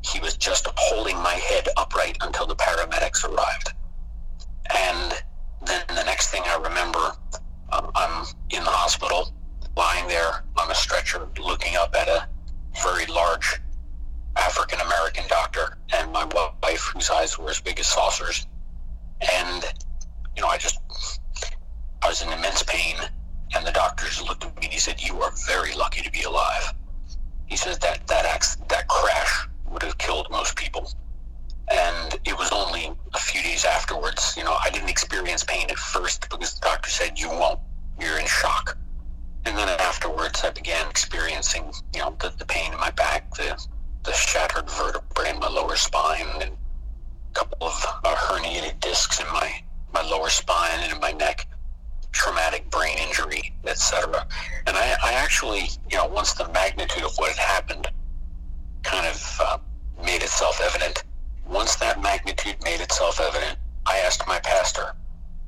he 0.03 0.21
was 0.21 0.37
just 0.37 0.69
holding 0.77 1.17
my 1.17 1.37
head 1.37 1.69
upright 1.79 2.19
until 2.21 2.47
the 2.47 2.57
paramedics 2.57 3.25
arrived. 3.25 3.73
And 4.77 5.15
then 5.67 5.83
the 5.89 6.05
next 6.05 6.31
thing 6.31 6.43
I 6.47 6.57
remember, 6.57 7.13
um, 7.73 7.91
I'm 7.95 8.27
in 8.51 8.65
the 8.65 8.71
hospital, 8.71 9.33
lying 9.77 10.09
there 10.09 10.45
on 10.59 10.71
a 10.71 10.75
stretcher, 10.75 11.29
looking 11.39 11.77
up 11.77 11.95
at 11.95 12.09
a 12.09 12.29
very 12.83 13.07
large 13.07 13.61
African 14.37 14.81
American 14.81 15.25
doctor 15.29 15.79
and 15.93 16.13
my 16.13 16.25
wife, 16.63 16.91
whose 16.95 17.11
eyes 17.11 17.39
were 17.39 17.51
as 17.51 17.61
big 17.61 17.79
as 17.79 17.87
saucers. 17.87 18.47
And, 19.39 19.65
you 20.37 20.43
know, 20.43 20.49
I 20.49 20.57
just, 20.57 20.79
I 22.03 22.09
was 22.09 22.23
in 22.23 22.33
immense 22.33 22.63
pain. 22.63 22.97
And 23.55 23.67
the 23.67 23.73
doctors 23.73 24.23
looked 24.23 24.45
at 24.45 24.55
me 24.57 24.67
and 24.67 24.73
he 24.73 24.79
said, 24.79 25.03
You 25.03 25.21
are 25.23 25.33
very 25.47 25.75
lucky 25.75 26.03
to 26.03 26.11
be 26.11 26.23
alive. 26.23 26.73
He 27.47 27.57
says 27.57 27.79
that 27.81 28.07
that, 28.07 28.25
accident, 28.25 28.69
that 28.69 28.87
crash 28.87 29.49
would 29.69 29.83
have 29.83 29.99
killed 29.99 30.29
most 30.31 30.55
people 30.57 30.93
and 31.71 32.19
it 32.25 32.37
was 32.37 32.51
only 32.53 32.93
a 33.15 33.19
few 33.19 33.41
days 33.61 33.71
afterwards. 33.71 34.35
You 34.37 34.45
know, 34.45 34.57
I 34.65 34.71
didn't 34.71 34.89
experience 34.89 35.45
pain 35.45 35.67
at 35.71 35.79
first 35.79 36.29
because 36.29 36.55
the 36.55 36.61
doctor 36.61 36.91
said 36.91 37.19
you 37.19 37.29
won't. 37.29 37.61
You're 38.01 38.19
in 38.19 38.27
shock. 38.27 38.77
And 39.45 39.57
then 39.57 39.69
afterwards, 39.81 40.43
I 40.45 40.51
began 40.51 40.89
experiencing, 40.89 41.73
you 41.95 42.01
know, 42.01 42.15
the, 42.21 42.33
the 42.39 42.45
pain 42.45 42.73
in 42.73 42.81
my 42.81 42.91
back, 42.91 43.35
the 43.35 43.57
the 44.03 44.13
shattered 44.13 44.69
vertebrae 44.71 45.31
in 45.31 45.39
my 45.39 45.49
lower 45.49 45.77
spine, 45.77 46.27
and 46.41 46.53
a 46.53 47.35
couple 47.35 47.67
of 47.67 47.87
uh, 48.05 48.15
herniated 48.15 48.81
discs 48.81 49.21
in 49.21 49.27
my 49.27 49.63
my 49.93 50.03
lower 50.03 50.31
spine 50.31 50.81
and 50.81 50.93
in 50.93 51.01
my 51.01 51.13
neck, 51.13 51.47
traumatic 52.13 52.71
brain 52.71 52.97
injury, 52.99 53.53
etc. 53.67 54.27
And 54.67 54.77
I, 54.77 54.97
I 55.03 55.13
actually, 55.13 55.69
you 55.91 55.97
know, 55.97 56.07
once 56.07 56.33
the 56.35 56.49
magnitude 56.49 57.05
of 57.05 57.13
what 57.17 57.31
had 57.37 57.39
happened 57.39 57.89
kind 58.83 59.07
of 59.07 59.39
uh, 59.41 59.59
made 60.03 60.23
itself 60.23 60.61
evident, 60.63 61.05
once 61.51 61.75
that 61.77 62.01
magnitude 62.01 62.57
made 62.63 62.81
itself 62.81 63.21
evident, 63.21 63.59
I 63.85 63.99
asked 63.99 64.27
my 64.27 64.39
pastor 64.41 64.95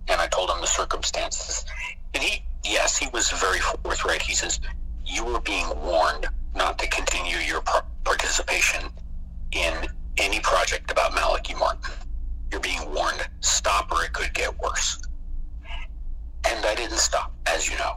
and 0.09 0.21
I 0.21 0.27
told 0.27 0.51
him 0.51 0.61
the 0.61 0.67
circumstances. 0.67 1.65
And 2.13 2.23
he, 2.23 2.43
yes, 2.65 2.99
he 2.99 3.09
was 3.13 3.31
very 3.31 3.61
forthright. 3.61 4.21
He 4.21 4.35
says, 4.35 4.59
You 5.07 5.25
were 5.25 5.41
being 5.41 5.69
warned 5.81 6.27
not 6.57 6.79
to 6.81 6.89
continue 6.89 7.39
your 7.39 7.63
participation 8.05 8.91
in 9.53 9.75
any 10.19 10.41
project 10.41 10.91
about 10.91 11.15
Malachi 11.15 11.55
Martin. 11.55 11.95
You're 12.51 12.61
being 12.61 12.93
warned, 12.93 13.27
stop 13.41 13.91
or 13.93 14.05
it 14.05 14.13
could 14.13 14.35
get 14.35 14.59
worse. 14.61 15.01
And 16.45 16.67
I 16.67 16.75
didn't 16.75 16.99
stop, 16.99 17.33
as 17.47 17.71
you 17.71 17.79
know. 17.79 17.97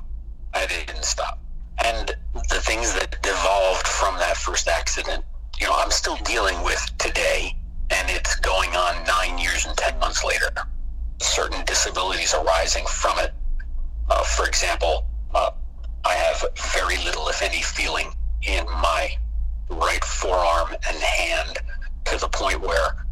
I 0.54 0.68
didn't 0.68 1.04
stop. 1.04 1.40
And 1.84 2.16
the 2.34 2.62
things 2.62 2.94
that 2.94 3.22
devolved 3.22 3.88
from 3.88 4.16
that 4.20 4.38
first 4.38 4.68
accident, 4.68 5.26
you 5.60 5.66
know, 5.66 5.74
I'm 5.76 5.92
still 5.92 6.18
dealing 6.18 6.64
with 6.64 6.80
today 6.98 7.56
and 7.90 8.10
it's 8.10 8.36
going 8.38 8.70
on 8.76 9.04
nine 9.06 9.38
years 9.38 9.66
and 9.66 9.76
10 9.78 10.00
months 10.00 10.24
later. 10.24 10.50
Certain 11.22 11.64
disabilities 11.66 12.34
arising 12.34 12.86
from 12.86 13.20
it. 13.20 13.34
Uh, 14.10 14.24
for 14.24 14.48
example, 14.48 15.06
uh, 15.34 15.52
I 16.04 16.14
have 16.14 16.46
very 16.76 16.98
little, 16.98 17.28
if 17.30 17.42
any, 17.42 17.62
feeling 17.62 18.14
in 18.44 18.66
my 18.66 19.10
right 19.70 20.04
forearm 20.04 20.76
and 20.88 20.98
hand 20.98 21.58
to 22.06 22.18
the 22.20 22.28
point 22.28 22.62
where 22.62 23.06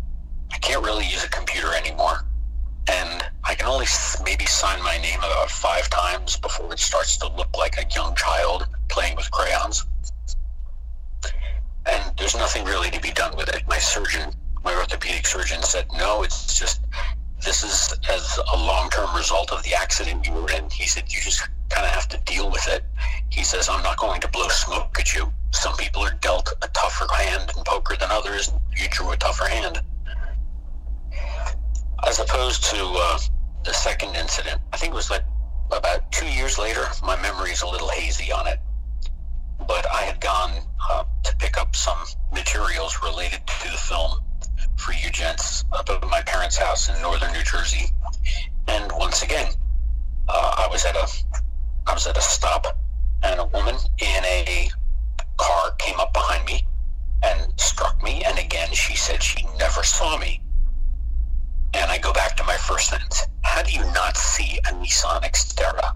I 0.51 0.57
can't 0.59 0.83
really 0.83 1.05
use 1.05 1.23
a 1.23 1.29
computer 1.29 1.73
anymore. 1.73 2.25
And 2.87 3.23
I 3.43 3.55
can 3.55 3.67
only 3.67 3.87
maybe 4.23 4.45
sign 4.45 4.81
my 4.83 4.97
name 4.97 5.19
about 5.19 5.49
five 5.49 5.89
times 5.89 6.37
before 6.37 6.71
it 6.73 6.79
starts 6.79 7.17
to 7.17 7.27
look 7.33 7.57
like 7.57 7.77
a 7.77 7.85
young 7.95 8.15
child 8.15 8.67
playing 8.89 9.15
with 9.15 9.31
crayons. 9.31 9.85
And 11.85 12.13
there's 12.17 12.35
nothing 12.35 12.65
really 12.65 12.89
to 12.91 12.99
be 12.99 13.11
done 13.11 13.35
with 13.35 13.49
it. 13.49 13.63
My 13.67 13.79
surgeon 13.79 14.33
my 14.63 14.75
orthopedic 14.75 15.27
surgeon 15.27 15.61
said, 15.61 15.85
no, 15.97 16.23
it's 16.23 16.57
just, 16.57 16.81
this 17.43 17.63
is 17.63 17.93
as 18.09 18.39
a 18.53 18.57
long-term 18.57 19.13
result 19.15 19.51
of 19.51 19.61
the 19.63 19.73
accident 19.73 20.25
you 20.25 20.33
were 20.33 20.49
in. 20.51 20.69
He 20.69 20.87
said, 20.87 21.11
you 21.11 21.19
just 21.21 21.41
kind 21.69 21.85
of 21.85 21.91
have 21.91 22.07
to 22.09 22.17
deal 22.19 22.49
with 22.49 22.67
it. 22.69 22.83
He 23.29 23.43
says, 23.43 23.67
I'm 23.67 23.83
not 23.83 23.97
going 23.97 24.21
to 24.21 24.27
blow 24.29 24.47
smoke 24.47 24.97
at 24.99 25.13
you. 25.13 25.31
Some 25.51 25.75
people 25.75 26.01
are 26.03 26.13
dealt 26.21 26.53
a 26.61 26.67
tougher 26.69 27.07
hand 27.13 27.51
in 27.55 27.63
poker 27.63 27.95
than 27.95 28.09
others. 28.11 28.51
You 28.77 28.87
drew 28.89 29.11
a 29.11 29.17
tougher 29.17 29.45
hand. 29.45 29.81
As 32.07 32.19
opposed 32.19 32.63
to 32.65 32.77
uh, 32.77 33.19
the 33.65 33.73
second 33.73 34.15
incident, 34.15 34.61
I 34.71 34.77
think 34.77 34.93
it 34.93 34.95
was 34.95 35.09
like 35.09 35.23
about 35.71 36.11
two 36.11 36.27
years 36.27 36.57
later. 36.57 36.85
My 37.03 37.21
memory 37.21 37.51
is 37.51 37.61
a 37.61 37.67
little 37.67 37.89
hazy 37.89 38.31
on 38.31 38.47
it. 38.47 38.59
But 39.67 39.85
I 39.91 40.01
had 40.01 40.19
gone 40.19 40.51
uh, 40.89 41.03
to 41.23 41.35
pick 41.37 41.57
up 41.57 41.75
some 41.75 41.97
materials 42.33 42.97
related 43.01 43.45
to 43.47 43.71
the 43.71 43.77
film 43.77 44.22
for 44.83 44.91
you 44.91 45.09
gents 45.11 45.63
up 45.71 45.89
at 45.89 46.05
my 46.09 46.21
parents' 46.23 46.57
house 46.57 46.89
in 46.89 47.01
northern 47.01 47.31
New 47.31 47.43
Jersey. 47.43 47.85
And 48.67 48.91
once 48.91 49.23
again, 49.23 49.49
uh, 50.27 50.55
I 50.57 50.67
was 50.69 50.83
at 50.83 50.95
a 50.97 51.07
I 51.87 51.93
was 51.93 52.05
at 52.05 52.17
a 52.17 52.21
stop, 52.21 52.67
and 53.23 53.39
a 53.39 53.45
woman 53.45 53.75
in 53.99 54.25
a 54.25 54.69
car 55.37 55.71
came 55.79 55.97
up 56.01 56.11
behind 56.11 56.45
me 56.45 56.65
and 57.23 57.53
struck 57.57 58.03
me. 58.03 58.23
And 58.25 58.37
again, 58.37 58.73
she 58.73 58.95
said 58.97 59.23
she 59.23 59.47
never 59.57 59.83
saw 59.83 60.17
me. 60.17 60.41
And 61.73 61.89
I 61.89 61.97
go 61.97 62.11
back 62.11 62.35
to 62.37 62.43
my 62.43 62.57
first 62.57 62.89
sentence. 62.89 63.25
How 63.43 63.63
do 63.63 63.71
you 63.71 63.85
not 63.93 64.17
see 64.17 64.59
a 64.67 64.73
Nissan 64.73 65.23
Xterra 65.23 65.95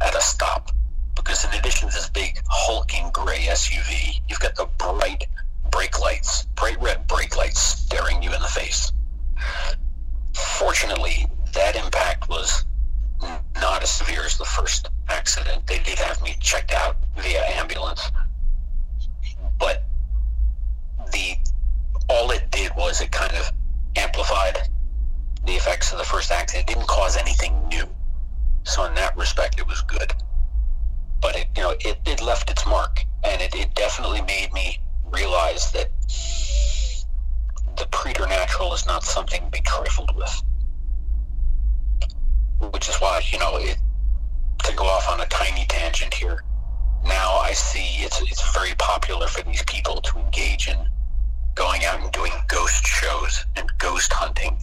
at 0.00 0.14
a 0.14 0.20
stop? 0.22 0.70
Because 1.14 1.44
in 1.44 1.52
addition 1.52 1.90
to 1.90 1.94
this 1.94 2.08
big 2.08 2.40
hulking 2.48 3.10
gray 3.12 3.40
SUV, 3.40 4.20
you've 4.28 4.40
got 4.40 4.56
the 4.56 4.68
bright 4.78 5.26
brake 5.72 5.98
lights, 5.98 6.44
bright 6.54 6.80
red 6.80 7.08
brake 7.08 7.36
lights 7.36 7.60
staring 7.60 8.22
you 8.22 8.32
in 8.32 8.40
the 8.40 8.46
face. 8.46 8.92
Fortunately, 10.34 11.26
that 11.54 11.74
impact 11.74 12.28
was 12.28 12.64
not 13.60 13.82
as 13.82 13.90
severe 13.90 14.24
as 14.24 14.38
the 14.38 14.44
first 14.44 14.90
accident. 15.08 15.66
They 15.66 15.78
did 15.80 15.98
have 15.98 16.22
me 16.22 16.36
checked 16.40 16.72
out 16.72 16.96
via 17.16 17.42
ambulance. 17.56 18.10
But 19.58 19.84
the 21.12 21.34
all 22.08 22.30
it 22.30 22.50
did 22.50 22.72
was 22.76 23.00
it 23.00 23.10
kind 23.10 23.32
of 23.32 23.50
amplified 23.96 24.68
the 25.46 25.52
effects 25.52 25.92
of 25.92 25.98
the 25.98 26.04
first 26.04 26.30
accident. 26.30 26.68
It 26.68 26.74
didn't 26.74 26.88
cause 26.88 27.16
anything 27.16 27.68
new. 27.68 27.88
So 28.64 28.84
in 28.84 28.94
that 28.94 29.16
respect, 29.16 29.58
it 29.58 29.66
was 29.66 29.80
good. 29.82 30.12
But 31.20 31.36
it, 31.36 31.48
you 31.56 31.62
know, 31.62 31.74
it, 31.80 31.98
it 32.06 32.22
left 32.22 32.50
its 32.50 32.66
mark, 32.66 33.04
and 33.24 33.40
it, 33.40 33.54
it 33.54 33.74
definitely 33.74 34.22
made 34.22 34.52
me 34.52 34.78
realize 35.12 35.70
that 35.72 35.90
the 37.76 37.86
preternatural 37.90 38.74
is 38.74 38.86
not 38.86 39.04
something 39.04 39.40
to 39.40 39.50
be 39.50 39.60
trifled 39.60 40.14
with. 40.16 40.42
Which 42.72 42.88
is 42.88 42.96
why, 42.96 43.22
you 43.30 43.38
know, 43.38 43.56
it, 43.56 43.76
to 44.64 44.74
go 44.74 44.84
off 44.84 45.08
on 45.08 45.20
a 45.20 45.26
tiny 45.26 45.64
tangent 45.68 46.14
here, 46.14 46.44
now 47.04 47.34
I 47.38 47.52
see 47.52 48.04
it's 48.04 48.20
it's 48.22 48.54
very 48.54 48.74
popular 48.78 49.26
for 49.26 49.42
these 49.42 49.62
people 49.64 50.00
to 50.00 50.18
engage 50.18 50.68
in 50.68 50.76
going 51.54 51.84
out 51.84 52.00
and 52.00 52.12
doing 52.12 52.32
ghost 52.48 52.86
shows 52.86 53.44
and 53.56 53.68
ghost 53.78 54.12
hunting. 54.12 54.56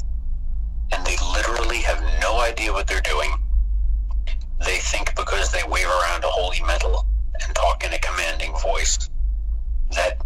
And 0.92 1.06
they 1.06 1.18
literally 1.34 1.80
have 1.80 2.02
no 2.22 2.40
idea 2.40 2.72
what 2.74 2.88
they're 2.88 3.02
doing. 3.02 3.32
They 4.66 4.78
think 4.78 5.16
because 5.16 5.52
they 5.52 5.62
wave 5.68 5.88
around 5.88 6.24
a 6.24 6.28
holy 6.28 6.62
medal 6.64 7.06
and 7.42 7.56
talk 7.56 7.84
in 7.84 7.94
a 7.94 8.00
commanding 8.00 8.54
voice 8.58 9.10
that 9.92 10.18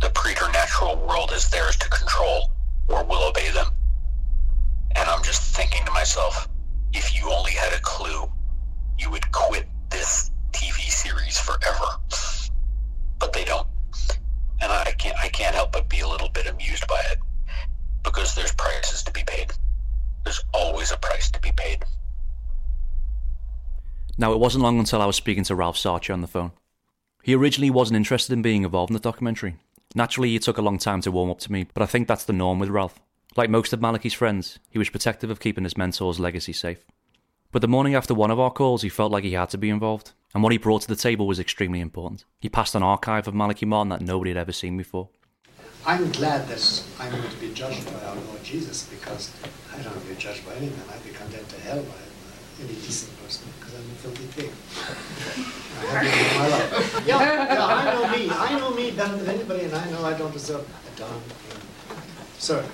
the 0.00 0.10
preternatural 0.10 0.96
world 1.06 1.32
is 1.32 1.48
theirs 1.50 1.76
to 1.76 1.88
control 1.88 2.50
or 2.88 3.04
will 3.04 3.28
obey 3.28 3.50
them. 3.50 3.66
And 4.94 5.08
I'm 5.08 5.22
just 5.22 5.54
thinking 5.56 5.84
to 5.84 5.92
myself, 5.92 6.48
if 6.92 7.14
you 7.14 7.30
only 7.30 7.52
had 7.52 7.72
a 7.72 7.80
clue, 7.80 8.30
you 8.98 9.10
would 9.10 9.30
quit 9.32 9.66
this 9.90 10.30
TV 10.52 10.88
series 10.90 11.38
forever. 11.38 12.00
But 13.18 13.32
they 13.32 13.44
don't. 13.44 13.66
And 14.60 14.72
I 14.72 14.92
can't 14.98 15.16
I 15.18 15.28
can't 15.28 15.54
help 15.54 15.72
but 15.72 15.88
be 15.88 16.00
a 16.00 16.08
little 16.08 16.30
bit 16.30 16.46
amused 16.46 16.86
by 16.86 17.00
it. 17.12 17.18
Because 18.02 18.34
there's 18.34 18.52
prices 18.52 19.02
to 19.02 19.12
be 19.12 19.22
paid. 19.26 19.52
There's 20.24 20.42
always 20.54 20.92
a 20.92 20.96
price 20.96 21.30
to 21.30 21.40
be 21.40 21.52
paid. 21.56 21.84
Now, 24.18 24.32
it 24.32 24.40
wasn't 24.40 24.64
long 24.64 24.78
until 24.78 25.02
I 25.02 25.06
was 25.06 25.16
speaking 25.16 25.44
to 25.44 25.54
Ralph 25.54 25.76
Sarchie 25.76 26.12
on 26.12 26.22
the 26.22 26.26
phone. 26.26 26.52
He 27.22 27.34
originally 27.34 27.70
wasn't 27.70 27.98
interested 27.98 28.32
in 28.32 28.40
being 28.40 28.62
involved 28.62 28.90
in 28.90 28.94
the 28.94 29.00
documentary. 29.00 29.56
Naturally, 29.94 30.34
it 30.34 30.42
took 30.42 30.58
a 30.58 30.62
long 30.62 30.78
time 30.78 31.00
to 31.02 31.10
warm 31.10 31.30
up 31.30 31.38
to 31.40 31.52
me, 31.52 31.66
but 31.72 31.82
I 31.82 31.86
think 31.86 32.08
that's 32.08 32.24
the 32.24 32.32
norm 32.32 32.58
with 32.58 32.70
Ralph. 32.70 33.00
Like 33.36 33.50
most 33.50 33.72
of 33.72 33.80
Malachi's 33.80 34.14
friends, 34.14 34.58
he 34.70 34.78
was 34.78 34.90
protective 34.90 35.30
of 35.30 35.40
keeping 35.40 35.64
his 35.64 35.76
mentor's 35.76 36.18
legacy 36.18 36.52
safe. 36.52 36.84
But 37.52 37.62
the 37.62 37.68
morning 37.68 37.94
after 37.94 38.14
one 38.14 38.30
of 38.30 38.40
our 38.40 38.50
calls, 38.50 38.82
he 38.82 38.88
felt 38.88 39.12
like 39.12 39.24
he 39.24 39.32
had 39.32 39.50
to 39.50 39.58
be 39.58 39.70
involved, 39.70 40.12
and 40.34 40.42
what 40.42 40.52
he 40.52 40.58
brought 40.58 40.82
to 40.82 40.88
the 40.88 40.96
table 40.96 41.26
was 41.26 41.38
extremely 41.38 41.80
important. 41.80 42.24
He 42.40 42.48
passed 42.48 42.74
an 42.74 42.82
archive 42.82 43.28
of 43.28 43.34
Malachi 43.34 43.64
Martin 43.64 43.90
that 43.90 44.00
nobody 44.00 44.30
had 44.30 44.36
ever 44.38 44.52
seen 44.52 44.76
before. 44.76 45.08
I'm 45.86 46.10
glad 46.12 46.48
that 46.48 46.82
I'm 46.98 47.12
going 47.12 47.30
to 47.30 47.36
be 47.36 47.54
judged 47.54 47.86
by 47.86 48.04
our 48.06 48.16
Lord 48.16 48.42
Jesus 48.42 48.88
because 48.88 49.32
I 49.72 49.76
don't 49.82 49.94
want 49.94 50.02
to 50.02 50.14
be 50.14 50.20
judged 50.20 50.44
by 50.44 50.54
anyone. 50.56 50.80
I'd 50.92 51.04
be 51.04 51.10
condemned 51.10 51.48
to 51.48 51.60
hell 51.60 51.82
by 51.82 51.90
uh, 51.90 52.15
any 52.62 52.74
decent 52.74 53.16
person 53.22 53.46
because 53.58 53.74
I'm 53.74 53.80
a 53.80 53.94
filthy 53.94 54.26
pig. 54.40 54.50
I 55.78 56.04
have 56.04 56.38
my 56.38 56.48
life. 56.48 57.06
Yeah, 57.06 57.54
yeah, 57.54 57.66
I 57.66 57.94
know 57.94 58.08
me. 58.10 58.30
I 58.30 58.58
know 58.58 58.70
me 58.74 58.90
better 58.92 59.16
than 59.16 59.28
anybody, 59.28 59.64
and 59.64 59.74
I 59.74 59.90
know 59.90 60.04
I 60.04 60.14
don't 60.16 60.32
deserve 60.32 60.62
a 60.62 60.98
darn 60.98 61.20
thing. 61.20 61.62
Sorry. 62.38 62.64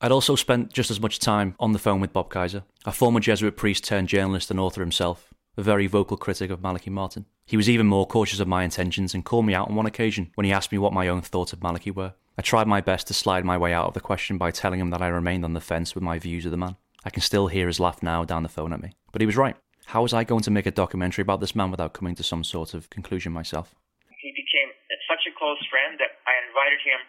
I'd 0.00 0.12
also 0.12 0.34
spent 0.34 0.72
just 0.72 0.90
as 0.90 1.00
much 1.00 1.18
time 1.18 1.54
on 1.60 1.72
the 1.72 1.78
phone 1.78 2.00
with 2.00 2.12
Bob 2.14 2.30
Kaiser, 2.30 2.62
a 2.86 2.92
former 2.92 3.20
Jesuit 3.20 3.56
priest 3.56 3.84
turned 3.84 4.08
journalist 4.08 4.50
and 4.50 4.58
author 4.58 4.80
himself, 4.80 5.34
a 5.58 5.62
very 5.62 5.86
vocal 5.86 6.16
critic 6.16 6.50
of 6.50 6.62
Malachi 6.62 6.88
Martin. 6.88 7.26
He 7.44 7.58
was 7.58 7.68
even 7.68 7.86
more 7.86 8.06
cautious 8.06 8.40
of 8.40 8.48
my 8.48 8.64
intentions 8.64 9.12
and 9.12 9.24
called 9.24 9.44
me 9.44 9.52
out 9.52 9.68
on 9.68 9.74
one 9.74 9.84
occasion 9.84 10.30
when 10.36 10.46
he 10.46 10.52
asked 10.52 10.72
me 10.72 10.78
what 10.78 10.94
my 10.94 11.08
own 11.08 11.20
thoughts 11.20 11.52
of 11.52 11.62
Malachi 11.62 11.90
were. 11.90 12.14
I 12.38 12.42
tried 12.42 12.66
my 12.66 12.80
best 12.80 13.08
to 13.08 13.14
slide 13.14 13.44
my 13.44 13.58
way 13.58 13.74
out 13.74 13.88
of 13.88 13.94
the 13.94 14.00
question 14.00 14.38
by 14.38 14.50
telling 14.50 14.80
him 14.80 14.88
that 14.90 15.02
I 15.02 15.08
remained 15.08 15.44
on 15.44 15.52
the 15.52 15.60
fence 15.60 15.94
with 15.94 16.02
my 16.02 16.18
views 16.18 16.46
of 16.46 16.50
the 16.50 16.56
man. 16.56 16.76
I 17.04 17.10
can 17.10 17.22
still 17.22 17.48
hear 17.48 17.66
his 17.66 17.80
laugh 17.80 18.02
now 18.02 18.24
down 18.24 18.42
the 18.42 18.48
phone 18.52 18.72
at 18.72 18.82
me. 18.82 18.92
But 19.12 19.22
he 19.22 19.26
was 19.26 19.36
right. 19.36 19.56
How 19.86 20.02
was 20.02 20.12
I 20.12 20.24
going 20.24 20.44
to 20.44 20.52
make 20.52 20.66
a 20.66 20.70
documentary 20.70 21.22
about 21.22 21.40
this 21.40 21.56
man 21.56 21.70
without 21.70 21.94
coming 21.94 22.14
to 22.14 22.22
some 22.22 22.44
sort 22.44 22.74
of 22.74 22.90
conclusion 22.90 23.32
myself? 23.32 23.74
He 24.22 24.30
became 24.30 24.70
such 25.08 25.24
a 25.26 25.34
close 25.34 25.58
friend 25.66 25.98
that 25.98 26.20
I 26.28 26.34
invited 26.46 26.78
him 26.84 27.00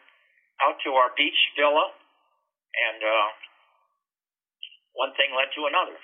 out 0.65 0.81
to 0.87 0.89
our 0.97 1.13
beach 1.13 1.37
villa 1.53 1.93
and 2.73 2.99
uh, 3.03 3.27
one 4.95 5.13
thing 5.19 5.35
led 5.35 5.51
to 5.53 5.67
another. 5.67 5.97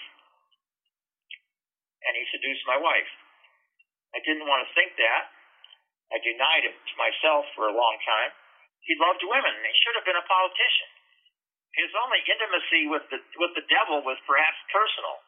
And 2.05 2.13
he 2.13 2.23
seduced 2.29 2.63
my 2.67 2.77
wife. 2.77 3.09
I 4.13 4.19
didn't 4.21 4.45
want 4.45 4.67
to 4.67 4.69
think 4.75 4.95
that. 4.99 5.33
I 6.13 6.23
denied 6.23 6.63
it 6.63 6.75
to 6.77 6.93
myself 6.95 7.43
for 7.57 7.67
a 7.67 7.75
long 7.75 7.95
time. 8.05 8.31
He 8.87 8.95
loved 8.95 9.19
women. 9.27 9.55
He 9.65 9.75
should 9.83 9.95
have 9.99 10.07
been 10.07 10.15
a 10.15 10.23
politician. 10.23 10.96
His 11.77 11.93
only 12.03 12.19
intimacy 12.25 12.89
with 12.89 13.05
the 13.13 13.19
with 13.37 13.53
the 13.55 13.65
devil 13.69 14.01
was 14.03 14.17
perhaps 14.25 14.57
personal. 14.73 15.21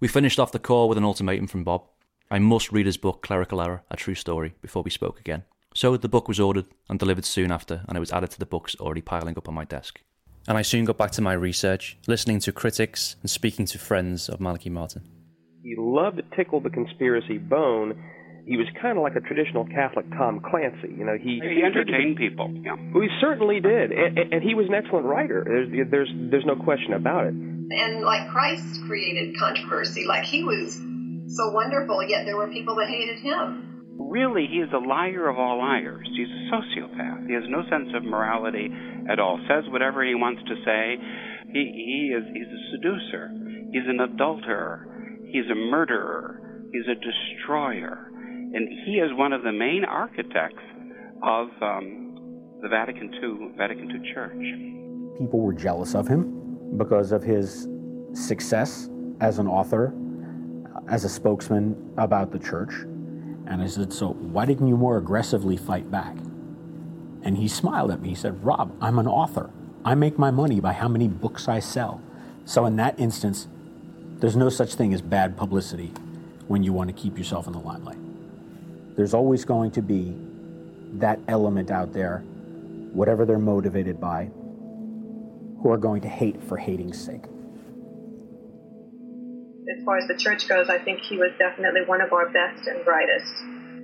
We 0.00 0.08
finished 0.08 0.38
off 0.38 0.52
the 0.52 0.58
call 0.58 0.88
with 0.88 0.98
an 0.98 1.04
ultimatum 1.04 1.46
from 1.46 1.64
Bob. 1.64 1.84
I 2.30 2.38
must 2.38 2.72
read 2.72 2.86
his 2.86 2.96
book, 2.96 3.22
Clerical 3.22 3.60
Error, 3.60 3.82
A 3.90 3.96
True 3.96 4.14
Story, 4.14 4.54
before 4.62 4.82
we 4.82 4.90
spoke 4.90 5.20
again. 5.20 5.44
So 5.74 5.96
the 5.96 6.08
book 6.08 6.28
was 6.28 6.40
ordered 6.40 6.66
and 6.88 6.98
delivered 6.98 7.24
soon 7.24 7.52
after, 7.52 7.82
and 7.86 7.96
it 7.96 8.00
was 8.00 8.12
added 8.12 8.30
to 8.30 8.38
the 8.38 8.46
books 8.46 8.74
already 8.80 9.02
piling 9.02 9.36
up 9.36 9.48
on 9.48 9.54
my 9.54 9.64
desk 9.64 10.00
and 10.48 10.56
I 10.56 10.62
soon 10.62 10.84
got 10.84 10.98
back 10.98 11.10
to 11.12 11.22
my 11.22 11.32
research, 11.32 11.98
listening 12.06 12.40
to 12.40 12.52
critics 12.52 13.16
and 13.20 13.30
speaking 13.30 13.66
to 13.66 13.78
friends 13.78 14.28
of 14.28 14.40
Malachi 14.40 14.70
Martin. 14.70 15.02
He 15.62 15.74
loved 15.76 16.18
to 16.18 16.36
tickle 16.36 16.60
the 16.60 16.70
conspiracy 16.70 17.38
bone. 17.38 18.00
He 18.46 18.56
was 18.56 18.66
kind 18.80 18.96
of 18.96 19.02
like 19.02 19.16
a 19.16 19.20
traditional 19.20 19.66
Catholic 19.66 20.08
Tom 20.16 20.40
Clancy. 20.40 20.94
You 20.96 21.04
know, 21.04 21.18
he 21.18 21.42
he 21.42 21.62
entertained 21.66 22.16
people. 22.16 22.48
Yeah, 22.62 22.76
well, 22.94 23.02
he 23.02 23.10
certainly 23.20 23.60
did, 23.60 23.90
and, 23.90 24.18
and 24.32 24.42
he 24.42 24.54
was 24.54 24.66
an 24.68 24.74
excellent 24.74 25.06
writer. 25.06 25.42
There's 25.42 25.90
there's 25.90 26.12
there's 26.30 26.46
no 26.46 26.56
question 26.56 26.94
about 26.94 27.26
it. 27.26 27.34
And 27.34 28.02
like 28.02 28.30
Christ 28.30 28.86
created 28.86 29.36
controversy, 29.36 30.06
like 30.06 30.24
he 30.24 30.44
was 30.44 30.78
so 31.34 31.50
wonderful, 31.50 32.06
yet 32.06 32.24
there 32.24 32.36
were 32.36 32.48
people 32.48 32.76
that 32.76 32.88
hated 32.88 33.18
him 33.18 33.66
really, 33.98 34.46
he 34.50 34.58
is 34.58 34.70
a 34.72 34.78
liar 34.78 35.28
of 35.28 35.38
all 35.38 35.58
liars. 35.58 36.08
He's 36.16 36.28
a 36.28 36.42
sociopath. 36.54 37.26
He 37.26 37.34
has 37.34 37.44
no 37.48 37.62
sense 37.68 37.90
of 37.94 38.04
morality 38.04 38.68
at 39.10 39.18
all. 39.18 39.38
Says 39.48 39.64
whatever 39.70 40.04
he 40.04 40.14
wants 40.14 40.42
to 40.46 40.54
say. 40.64 40.96
He, 41.52 41.62
he 41.62 42.14
is 42.14 42.24
he's 42.32 42.46
a 42.46 42.62
seducer. 42.72 43.30
He's 43.72 43.86
an 43.86 44.00
adulterer. 44.00 44.86
He's 45.30 45.48
a 45.50 45.54
murderer. 45.54 46.40
He's 46.72 46.86
a 46.88 46.94
destroyer. 46.94 48.10
And 48.54 48.68
he 48.86 48.96
is 48.96 49.12
one 49.14 49.32
of 49.32 49.42
the 49.42 49.52
main 49.52 49.84
architects 49.84 50.62
of 51.22 51.48
um, 51.60 52.58
the 52.62 52.68
Vatican 52.68 53.12
II, 53.14 53.56
Vatican 53.56 53.90
II 53.90 54.12
Church. 54.12 55.18
People 55.18 55.40
were 55.40 55.52
jealous 55.52 55.94
of 55.94 56.06
him 56.06 56.76
because 56.76 57.12
of 57.12 57.22
his 57.22 57.68
success 58.12 58.88
as 59.20 59.38
an 59.38 59.46
author, 59.46 59.94
as 60.88 61.04
a 61.04 61.08
spokesman 61.08 61.92
about 61.96 62.32
the 62.32 62.38
church 62.38 62.72
and 63.46 63.62
I 63.62 63.66
said, 63.66 63.92
So 63.92 64.08
why 64.08 64.44
didn't 64.44 64.66
you 64.66 64.76
more 64.76 64.98
aggressively 64.98 65.56
fight 65.56 65.90
back? 65.90 66.16
And 67.22 67.36
he 67.36 67.48
smiled 67.48 67.90
at 67.90 68.00
me. 68.00 68.10
He 68.10 68.14
said, 68.14 68.44
Rob, 68.44 68.76
I'm 68.80 68.98
an 68.98 69.06
author. 69.06 69.50
I 69.84 69.94
make 69.94 70.18
my 70.18 70.30
money 70.30 70.60
by 70.60 70.72
how 70.72 70.88
many 70.88 71.08
books 71.08 71.48
I 71.48 71.60
sell. 71.60 72.00
So 72.44 72.66
in 72.66 72.76
that 72.76 72.98
instance, 72.98 73.48
there's 74.18 74.36
no 74.36 74.48
such 74.48 74.74
thing 74.74 74.92
as 74.94 75.00
bad 75.00 75.36
publicity 75.36 75.92
when 76.48 76.62
you 76.62 76.72
want 76.72 76.88
to 76.88 76.94
keep 76.94 77.18
yourself 77.18 77.46
in 77.46 77.52
the 77.52 77.58
limelight. 77.58 77.98
There's 78.96 79.14
always 79.14 79.44
going 79.44 79.70
to 79.72 79.82
be 79.82 80.16
that 80.94 81.18
element 81.28 81.70
out 81.70 81.92
there, 81.92 82.20
whatever 82.92 83.24
they're 83.26 83.38
motivated 83.38 84.00
by, 84.00 84.30
who 85.62 85.70
are 85.70 85.78
going 85.78 86.00
to 86.02 86.08
hate 86.08 86.42
for 86.42 86.56
hating's 86.56 86.98
sake 86.98 87.24
as 89.68 89.84
far 89.84 89.98
as 89.98 90.08
the 90.08 90.16
church 90.16 90.48
goes, 90.48 90.68
I 90.68 90.78
think 90.78 91.00
he 91.00 91.16
was 91.16 91.32
definitely 91.38 91.82
one 91.86 92.00
of 92.00 92.12
our 92.12 92.28
best 92.30 92.66
and 92.66 92.84
brightest. 92.84 93.32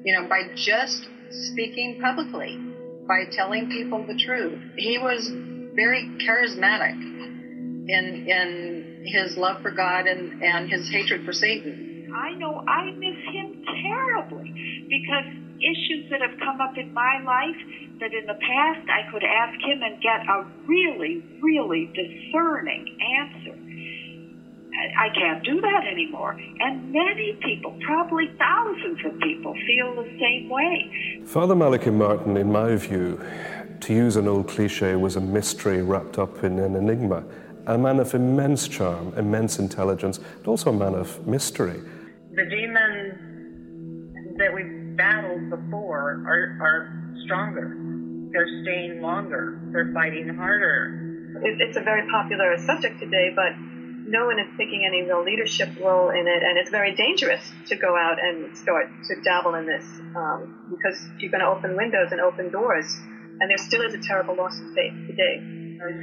You 0.04 0.14
know, 0.14 0.28
by 0.28 0.42
just 0.54 1.08
speaking 1.30 2.00
publicly, 2.00 2.58
by 3.06 3.24
telling 3.30 3.70
people 3.70 4.04
the 4.06 4.16
truth. 4.16 4.60
He 4.76 4.98
was 4.98 5.28
very 5.74 6.10
charismatic 6.26 6.94
in 7.88 8.26
in 8.28 9.04
his 9.06 9.36
love 9.36 9.62
for 9.62 9.70
God 9.70 10.06
and, 10.06 10.42
and 10.42 10.70
his 10.70 10.88
hatred 10.90 11.24
for 11.24 11.32
Satan. 11.32 12.12
I 12.14 12.34
know 12.34 12.64
I 12.66 12.90
miss 12.92 13.16
him 13.32 13.51
terribly 13.82 14.86
because 14.88 15.26
issues 15.62 16.10
that 16.10 16.20
have 16.20 16.38
come 16.40 16.60
up 16.60 16.76
in 16.76 16.92
my 16.92 17.22
life 17.22 17.60
that 18.00 18.12
in 18.12 18.26
the 18.26 18.34
past 18.34 18.88
I 18.90 19.10
could 19.10 19.22
ask 19.22 19.54
him 19.62 19.82
and 19.82 20.02
get 20.02 20.26
a 20.26 20.44
really, 20.66 21.22
really 21.40 21.86
discerning 21.94 22.98
answer. 23.00 23.62
I 24.98 25.08
can't 25.14 25.44
do 25.44 25.60
that 25.60 25.86
anymore. 25.86 26.32
And 26.60 26.92
many 26.92 27.38
people, 27.42 27.76
probably 27.84 28.30
thousands 28.38 29.04
of 29.04 29.18
people, 29.20 29.54
feel 29.54 29.94
the 29.96 30.18
same 30.18 30.48
way. 30.48 31.22
Father 31.26 31.54
Malachi 31.54 31.90
Martin, 31.90 32.36
in 32.36 32.50
my 32.50 32.74
view, 32.76 33.20
to 33.80 33.94
use 33.94 34.16
an 34.16 34.28
old 34.28 34.48
cliche, 34.48 34.96
was 34.96 35.16
a 35.16 35.20
mystery 35.20 35.82
wrapped 35.82 36.18
up 36.18 36.42
in 36.42 36.58
an 36.58 36.74
enigma. 36.74 37.22
A 37.66 37.78
man 37.78 38.00
of 38.00 38.12
immense 38.14 38.66
charm, 38.66 39.12
immense 39.16 39.58
intelligence, 39.58 40.18
but 40.42 40.50
also 40.50 40.70
a 40.70 40.72
man 40.72 40.94
of 40.94 41.26
mystery. 41.26 41.80
Battled 45.02 45.50
before 45.50 46.22
are, 46.26 46.44
are 46.62 46.80
stronger. 47.24 47.74
They're 48.30 48.62
staying 48.62 49.02
longer. 49.02 49.58
They're 49.72 49.92
fighting 49.92 50.28
harder. 50.28 51.42
It's 51.42 51.76
a 51.76 51.80
very 51.80 52.08
popular 52.08 52.56
subject 52.58 53.00
today, 53.00 53.32
but 53.34 53.58
no 54.06 54.26
one 54.26 54.38
is 54.38 54.46
taking 54.56 54.84
any 54.86 55.02
real 55.02 55.24
leadership 55.24 55.70
role 55.80 56.10
in 56.10 56.26
it, 56.28 56.42
and 56.42 56.58
it's 56.58 56.70
very 56.70 56.94
dangerous 56.94 57.42
to 57.68 57.76
go 57.76 57.96
out 57.96 58.18
and 58.22 58.56
start 58.56 58.86
to 59.08 59.20
dabble 59.22 59.54
in 59.54 59.66
this 59.66 59.84
um, 60.14 60.70
because 60.70 60.98
you're 61.18 61.30
going 61.30 61.42
to 61.42 61.50
open 61.50 61.76
windows 61.76 62.12
and 62.12 62.20
open 62.20 62.50
doors, 62.50 62.86
and 63.40 63.50
there 63.50 63.58
still 63.58 63.82
is 63.82 63.94
a 63.94 64.02
terrible 64.02 64.36
loss 64.36 64.58
of 64.60 64.66
faith 64.74 64.94
today. 65.06 65.42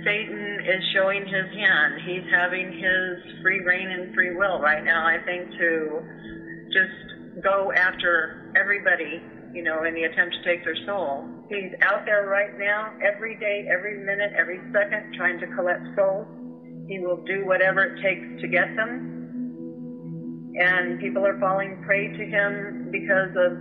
Satan 0.03 0.59
is 0.59 0.83
showing 0.91 1.23
his 1.23 1.47
hand. 1.55 2.01
He's 2.03 2.27
having 2.29 2.67
his 2.73 3.41
free 3.41 3.63
reign 3.63 3.87
and 3.87 4.13
free 4.13 4.35
will 4.35 4.59
right 4.59 4.83
now, 4.83 5.07
I 5.07 5.23
think, 5.23 5.47
to 5.57 6.03
just 6.73 7.41
go 7.41 7.71
after 7.71 8.38
everybody, 8.55 9.21
you 9.53 9.63
know, 9.63 9.83
in 9.83 9.93
the 9.93 10.03
attempt 10.03 10.35
to 10.35 10.43
take 10.43 10.63
their 10.63 10.75
soul. 10.85 11.25
He's 11.49 11.73
out 11.81 12.05
there 12.05 12.27
right 12.27 12.57
now, 12.57 12.93
every 13.01 13.35
day, 13.35 13.67
every 13.71 13.97
minute, 13.97 14.31
every 14.37 14.59
second, 14.71 15.13
trying 15.15 15.39
to 15.39 15.47
collect 15.47 15.81
souls. 15.95 16.27
He 16.87 16.99
will 16.99 17.23
do 17.25 17.45
whatever 17.45 17.83
it 17.83 18.01
takes 18.01 18.41
to 18.41 18.47
get 18.47 18.75
them. 18.75 20.53
And 20.59 20.99
people 20.99 21.25
are 21.25 21.39
falling 21.39 21.81
prey 21.85 22.09
to 22.09 22.25
him 22.25 22.89
because 22.91 23.29
of 23.37 23.57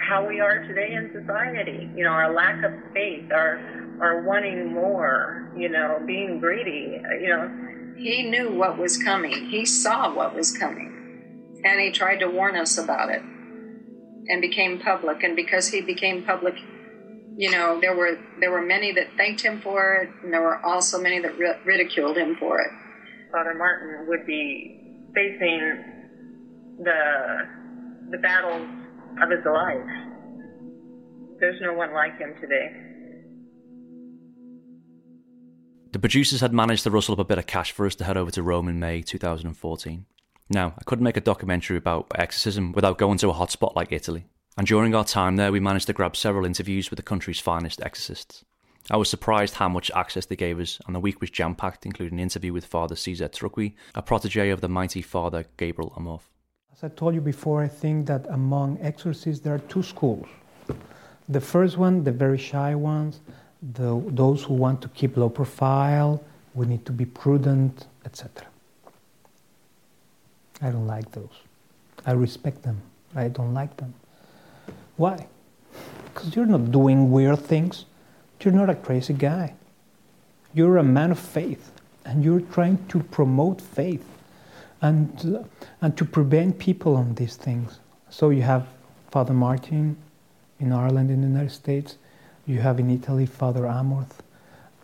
how 0.00 0.26
we 0.26 0.40
are 0.40 0.64
today 0.66 0.94
in 0.94 1.10
society. 1.12 1.90
You 1.94 2.04
know, 2.04 2.10
our 2.10 2.32
lack 2.32 2.64
of 2.64 2.72
faith, 2.92 3.30
our 3.32 3.60
our 4.00 4.22
wanting 4.22 4.72
more, 4.72 5.52
you 5.56 5.68
know, 5.68 6.00
being 6.06 6.40
greedy, 6.40 7.00
you 7.20 7.28
know. 7.28 7.94
He 7.96 8.22
knew 8.24 8.50
what 8.52 8.78
was 8.78 8.96
coming. 8.96 9.48
He 9.50 9.64
saw 9.64 10.12
what 10.12 10.34
was 10.34 10.56
coming. 10.56 11.60
And 11.64 11.80
he 11.80 11.92
tried 11.92 12.16
to 12.16 12.26
warn 12.26 12.56
us 12.56 12.78
about 12.78 13.10
it 13.10 13.22
and 14.28 14.40
became 14.40 14.80
public. 14.80 15.22
And 15.22 15.36
because 15.36 15.68
he 15.68 15.80
became 15.80 16.24
public, 16.24 16.54
you 17.36 17.50
know, 17.50 17.80
there 17.80 17.96
were 17.96 18.18
there 18.40 18.50
were 18.50 18.62
many 18.62 18.92
that 18.92 19.06
thanked 19.16 19.40
him 19.40 19.60
for 19.62 19.94
it, 19.94 20.10
and 20.22 20.32
there 20.32 20.42
were 20.42 20.64
also 20.64 21.00
many 21.00 21.20
that 21.20 21.36
ri- 21.38 21.58
ridiculed 21.64 22.16
him 22.16 22.36
for 22.36 22.60
it. 22.60 22.70
Father 23.32 23.54
Martin 23.54 24.06
would 24.08 24.26
be 24.26 24.78
facing 25.14 25.84
the 26.78 27.48
the 28.10 28.18
battles 28.18 28.68
of 29.22 29.30
his 29.30 29.44
life. 29.44 29.88
There's 31.40 31.60
no 31.60 31.72
one 31.72 31.92
like 31.94 32.18
him 32.18 32.34
today. 32.40 32.92
The 35.92 35.98
producers 35.98 36.40
had 36.40 36.54
managed 36.54 36.84
to 36.84 36.90
rustle 36.90 37.14
up 37.14 37.18
a 37.18 37.24
bit 37.24 37.38
of 37.38 37.46
cash 37.46 37.72
for 37.72 37.84
us 37.84 37.94
to 37.96 38.04
head 38.04 38.16
over 38.16 38.30
to 38.30 38.42
Rome 38.42 38.68
in 38.68 38.78
May 38.78 39.02
2014. 39.02 40.06
Now, 40.52 40.74
I 40.78 40.84
couldn't 40.84 41.04
make 41.04 41.16
a 41.16 41.22
documentary 41.22 41.78
about 41.78 42.12
exorcism 42.14 42.72
without 42.72 42.98
going 42.98 43.16
to 43.18 43.30
a 43.30 43.32
hotspot 43.32 43.74
like 43.74 43.90
Italy, 43.90 44.26
and 44.58 44.66
during 44.66 44.94
our 44.94 45.04
time 45.04 45.36
there, 45.36 45.50
we 45.50 45.60
managed 45.60 45.86
to 45.86 45.94
grab 45.94 46.14
several 46.14 46.44
interviews 46.44 46.90
with 46.90 46.98
the 46.98 47.02
country's 47.02 47.40
finest 47.40 47.80
exorcists. 47.80 48.44
I 48.90 48.98
was 48.98 49.08
surprised 49.08 49.54
how 49.54 49.70
much 49.70 49.90
access 49.92 50.26
they 50.26 50.36
gave 50.36 50.60
us, 50.60 50.78
and 50.86 50.94
the 50.94 51.00
week 51.00 51.22
was 51.22 51.30
jam 51.30 51.54
packed, 51.54 51.86
including 51.86 52.18
an 52.18 52.22
interview 52.22 52.52
with 52.52 52.66
Father 52.66 52.94
Cesar 52.94 53.28
Truqui, 53.28 53.72
a 53.94 54.02
protege 54.02 54.50
of 54.50 54.60
the 54.60 54.68
mighty 54.68 55.00
Father 55.00 55.46
Gabriel 55.56 55.94
Amorth. 55.96 56.28
As 56.70 56.84
I 56.84 56.88
told 56.88 57.14
you 57.14 57.22
before, 57.22 57.62
I 57.62 57.68
think 57.68 58.06
that 58.08 58.26
among 58.28 58.78
exorcists 58.82 59.42
there 59.42 59.54
are 59.54 59.64
two 59.70 59.82
schools. 59.82 60.28
The 61.30 61.40
first 61.40 61.78
one, 61.78 62.04
the 62.04 62.12
very 62.12 62.36
shy 62.36 62.74
ones, 62.74 63.20
the, 63.72 64.02
those 64.08 64.42
who 64.42 64.52
want 64.52 64.82
to 64.82 64.88
keep 64.88 65.16
low 65.16 65.30
profile, 65.30 66.22
we 66.52 66.66
need 66.66 66.84
to 66.84 66.92
be 66.92 67.06
prudent, 67.06 67.86
etc. 68.04 68.44
I 70.62 70.70
don't 70.70 70.86
like 70.86 71.10
those. 71.12 71.34
I 72.06 72.12
respect 72.12 72.62
them. 72.62 72.80
I 73.14 73.28
don't 73.28 73.52
like 73.52 73.76
them. 73.76 73.94
Why? 74.96 75.26
Because 76.04 76.36
you're 76.36 76.46
not 76.46 76.70
doing 76.70 77.10
weird 77.10 77.40
things. 77.40 77.84
You're 78.40 78.54
not 78.54 78.70
a 78.70 78.74
crazy 78.74 79.12
guy. 79.12 79.54
You're 80.54 80.76
a 80.78 80.82
man 80.82 81.10
of 81.10 81.18
faith, 81.18 81.72
and 82.04 82.24
you're 82.24 82.40
trying 82.40 82.78
to 82.88 83.00
promote 83.00 83.60
faith 83.60 84.04
and, 84.80 85.36
uh, 85.36 85.42
and 85.80 85.96
to 85.96 86.04
prevent 86.04 86.58
people 86.58 86.96
on 86.96 87.14
these 87.14 87.36
things. 87.36 87.78
So 88.10 88.30
you 88.30 88.42
have 88.42 88.66
Father 89.10 89.32
Martin 89.32 89.96
in 90.60 90.72
Ireland, 90.72 91.10
in 91.10 91.22
the 91.22 91.28
United 91.28 91.52
States. 91.52 91.96
You 92.46 92.60
have 92.60 92.80
in 92.80 92.90
Italy 92.90 93.26
Father 93.26 93.62
Amorth. 93.62 94.21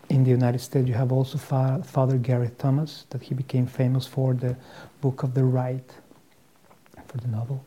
In 0.09 0.25
the 0.25 0.31
United 0.31 0.61
States, 0.61 0.89
you 0.89 0.95
have 0.95 1.13
also 1.13 1.37
Fa- 1.37 1.83
Father 1.85 2.17
Gareth 2.17 2.57
Thomas, 2.57 3.05
that 3.11 3.23
he 3.23 3.35
became 3.35 3.67
famous 3.67 4.07
for 4.07 4.33
the 4.33 4.57
Book 5.01 5.23
of 5.23 5.35
the 5.35 5.45
Rite, 5.45 5.93
for 7.07 7.19
the 7.19 7.29
novel. 7.29 7.63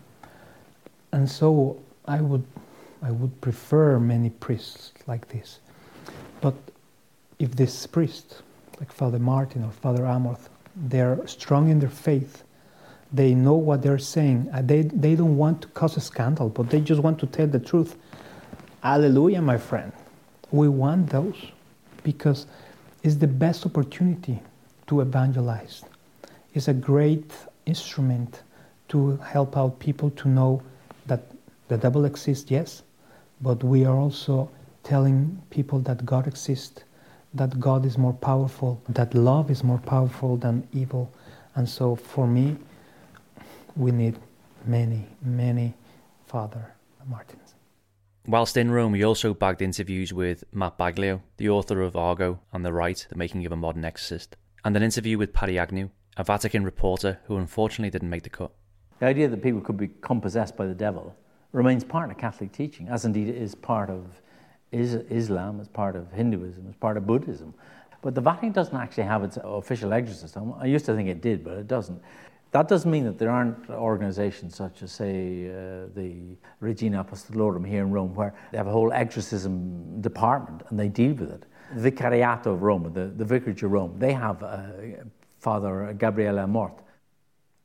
And 1.11 1.29
so 1.29 1.79
I 2.05 2.19
would, 2.21 2.43
I 3.03 3.11
would 3.11 3.39
prefer 3.41 3.99
many 3.99 4.31
priests 4.31 4.91
like 5.05 5.27
this. 5.27 5.59
But 6.41 6.55
if 7.37 7.55
this 7.55 7.85
priest, 7.85 8.41
like 8.79 8.91
Father 8.91 9.19
Martin 9.19 9.63
or 9.63 9.71
Father 9.71 10.03
Amorth, 10.03 10.49
they're 10.75 11.25
strong 11.27 11.69
in 11.69 11.79
their 11.79 11.89
faith, 11.89 12.43
they 13.13 13.35
know 13.35 13.53
what 13.53 13.83
they're 13.83 13.99
saying, 13.99 14.49
and 14.53 14.67
they, 14.67 14.83
they 14.83 15.15
don't 15.15 15.37
want 15.37 15.61
to 15.61 15.67
cause 15.69 15.97
a 15.97 16.01
scandal, 16.01 16.49
but 16.49 16.69
they 16.69 16.79
just 16.79 17.01
want 17.03 17.19
to 17.19 17.27
tell 17.27 17.45
the 17.45 17.59
truth. 17.59 17.97
Hallelujah, 18.81 19.41
my 19.41 19.57
friend. 19.57 19.91
We 20.49 20.69
want 20.69 21.09
those 21.09 21.35
because 22.03 22.47
it's 23.03 23.15
the 23.15 23.27
best 23.27 23.65
opportunity 23.65 24.39
to 24.87 25.01
evangelize. 25.01 25.83
It's 26.53 26.67
a 26.67 26.73
great 26.73 27.31
instrument 27.65 28.43
to 28.89 29.17
help 29.17 29.57
out 29.57 29.79
people 29.79 30.09
to 30.11 30.27
know 30.27 30.61
that 31.07 31.21
the 31.69 31.77
devil 31.77 32.05
exists, 32.05 32.51
yes, 32.51 32.83
but 33.41 33.63
we 33.63 33.85
are 33.85 33.95
also 33.95 34.49
telling 34.83 35.41
people 35.49 35.79
that 35.79 36.05
God 36.05 36.27
exists, 36.27 36.83
that 37.33 37.59
God 37.59 37.85
is 37.85 37.97
more 37.97 38.13
powerful, 38.13 38.81
that 38.89 39.13
love 39.13 39.49
is 39.49 39.63
more 39.63 39.77
powerful 39.77 40.37
than 40.37 40.67
evil. 40.73 41.11
And 41.55 41.67
so 41.67 41.95
for 41.95 42.27
me, 42.27 42.57
we 43.75 43.91
need 43.91 44.17
many, 44.65 45.07
many 45.21 45.73
Father 46.27 46.73
Martins. 47.09 47.50
Whilst 48.27 48.55
in 48.55 48.69
Rome, 48.69 48.91
we 48.91 49.03
also 49.03 49.33
bagged 49.33 49.63
interviews 49.63 50.13
with 50.13 50.43
Matt 50.53 50.77
Baglio, 50.77 51.21
the 51.37 51.49
author 51.49 51.81
of 51.81 51.95
Argo 51.95 52.39
and 52.53 52.63
The 52.63 52.71
Rite, 52.71 53.07
The 53.09 53.15
Making 53.15 53.47
of 53.47 53.51
a 53.51 53.55
Modern 53.55 53.83
Exorcist, 53.83 54.35
and 54.63 54.77
an 54.77 54.83
interview 54.83 55.17
with 55.17 55.33
Paddy 55.33 55.57
Agnew, 55.57 55.89
a 56.17 56.23
Vatican 56.23 56.63
reporter 56.63 57.19
who 57.25 57.37
unfortunately 57.37 57.89
didn't 57.89 58.11
make 58.11 58.21
the 58.21 58.29
cut. 58.29 58.51
The 58.99 59.07
idea 59.07 59.27
that 59.27 59.41
people 59.41 59.59
could 59.59 59.77
become 59.77 60.21
possessed 60.21 60.55
by 60.55 60.67
the 60.67 60.75
devil 60.75 61.15
remains 61.51 61.83
part 61.83 62.11
of 62.11 62.19
Catholic 62.19 62.51
teaching, 62.51 62.87
as 62.89 63.05
indeed 63.05 63.27
it 63.27 63.37
is 63.37 63.55
part 63.55 63.89
of 63.89 64.21
is 64.71 64.93
Islam, 64.93 65.59
as 65.59 65.67
part 65.67 65.95
of 65.95 66.11
Hinduism, 66.11 66.67
as 66.69 66.75
part 66.75 66.97
of 66.97 67.07
Buddhism. 67.07 67.55
But 68.03 68.13
the 68.13 68.21
Vatican 68.21 68.51
doesn't 68.51 68.75
actually 68.75 69.05
have 69.05 69.23
its 69.23 69.39
official 69.43 69.93
exorcism. 69.93 70.53
I 70.59 70.67
used 70.67 70.85
to 70.85 70.95
think 70.95 71.09
it 71.09 71.21
did, 71.21 71.43
but 71.43 71.57
it 71.57 71.67
doesn't. 71.67 71.99
That 72.51 72.67
doesn't 72.67 72.91
mean 72.91 73.05
that 73.05 73.17
there 73.17 73.29
aren't 73.29 73.69
organizations 73.69 74.55
such 74.55 74.83
as, 74.83 74.91
say, 74.91 75.49
uh, 75.49 75.87
the 75.95 76.37
Regina 76.59 77.03
Apostolorum 77.03 77.65
here 77.65 77.81
in 77.81 77.91
Rome, 77.91 78.13
where 78.13 78.33
they 78.51 78.57
have 78.57 78.67
a 78.67 78.71
whole 78.71 78.91
exorcism 78.91 80.01
department 80.01 80.63
and 80.69 80.77
they 80.77 80.89
deal 80.89 81.13
with 81.13 81.31
it. 81.31 81.45
The 81.75 81.91
Vicariato 81.91 82.47
of 82.47 82.61
Rome, 82.61 82.91
the, 82.93 83.05
the 83.05 83.23
Vicarage 83.23 83.63
of 83.63 83.71
Rome, 83.71 83.95
they 83.97 84.11
have 84.11 84.43
uh, 84.43 84.63
Father 85.39 85.95
Gabriele 85.97 86.35
Amorth. 86.35 86.79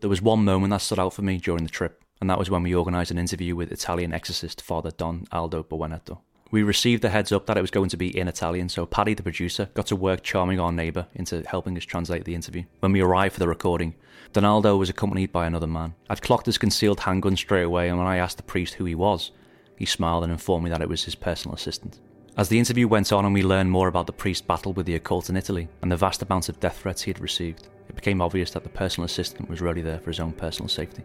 There 0.00 0.10
was 0.10 0.22
one 0.22 0.44
moment 0.44 0.70
that 0.70 0.82
stood 0.82 1.00
out 1.00 1.14
for 1.14 1.22
me 1.22 1.38
during 1.38 1.64
the 1.64 1.70
trip, 1.70 2.04
and 2.20 2.30
that 2.30 2.38
was 2.38 2.48
when 2.48 2.62
we 2.62 2.74
organised 2.74 3.10
an 3.10 3.18
interview 3.18 3.56
with 3.56 3.72
Italian 3.72 4.12
exorcist 4.12 4.62
Father 4.62 4.92
Don 4.92 5.24
Aldo 5.32 5.64
Buonaiuto. 5.64 6.18
We 6.52 6.62
received 6.62 7.02
the 7.02 7.10
heads 7.10 7.32
up 7.32 7.46
that 7.46 7.56
it 7.56 7.60
was 7.60 7.72
going 7.72 7.88
to 7.88 7.96
be 7.96 8.16
in 8.16 8.28
Italian, 8.28 8.68
so 8.68 8.86
Paddy, 8.86 9.14
the 9.14 9.22
producer, 9.22 9.68
got 9.74 9.86
to 9.88 9.96
work 9.96 10.22
charming 10.22 10.60
our 10.60 10.70
neighbour 10.70 11.08
into 11.14 11.42
helping 11.46 11.76
us 11.76 11.84
translate 11.84 12.24
the 12.24 12.36
interview. 12.36 12.62
When 12.80 12.92
we 12.92 13.00
arrived 13.00 13.34
for 13.34 13.40
the 13.40 13.48
recording, 13.48 13.94
Don 14.32 14.44
Aldo 14.44 14.76
was 14.76 14.88
accompanied 14.88 15.32
by 15.32 15.46
another 15.46 15.66
man. 15.66 15.94
I'd 16.08 16.22
clocked 16.22 16.46
his 16.46 16.58
concealed 16.58 17.00
handgun 17.00 17.36
straight 17.36 17.64
away, 17.64 17.88
and 17.88 17.98
when 17.98 18.06
I 18.06 18.18
asked 18.18 18.36
the 18.36 18.44
priest 18.44 18.74
who 18.74 18.84
he 18.84 18.94
was, 18.94 19.32
he 19.76 19.86
smiled 19.86 20.22
and 20.22 20.32
informed 20.32 20.64
me 20.64 20.70
that 20.70 20.82
it 20.82 20.88
was 20.88 21.04
his 21.04 21.16
personal 21.16 21.56
assistant. 21.56 21.98
As 22.36 22.48
the 22.48 22.58
interview 22.58 22.86
went 22.86 23.12
on 23.12 23.24
and 23.24 23.34
we 23.34 23.42
learned 23.42 23.70
more 23.70 23.88
about 23.88 24.06
the 24.06 24.12
priest's 24.12 24.46
battle 24.46 24.72
with 24.72 24.86
the 24.86 24.94
occult 24.94 25.30
in 25.30 25.36
Italy 25.36 25.68
and 25.80 25.90
the 25.90 25.96
vast 25.96 26.22
amounts 26.22 26.48
of 26.48 26.60
death 26.60 26.78
threats 26.78 27.02
he 27.02 27.10
had 27.10 27.18
received, 27.18 27.68
it 27.88 27.96
became 27.96 28.20
obvious 28.20 28.50
that 28.50 28.62
the 28.62 28.68
personal 28.68 29.06
assistant 29.06 29.48
was 29.48 29.62
really 29.62 29.80
there 29.80 29.98
for 29.98 30.10
his 30.10 30.20
own 30.20 30.32
personal 30.32 30.68
safety. 30.68 31.02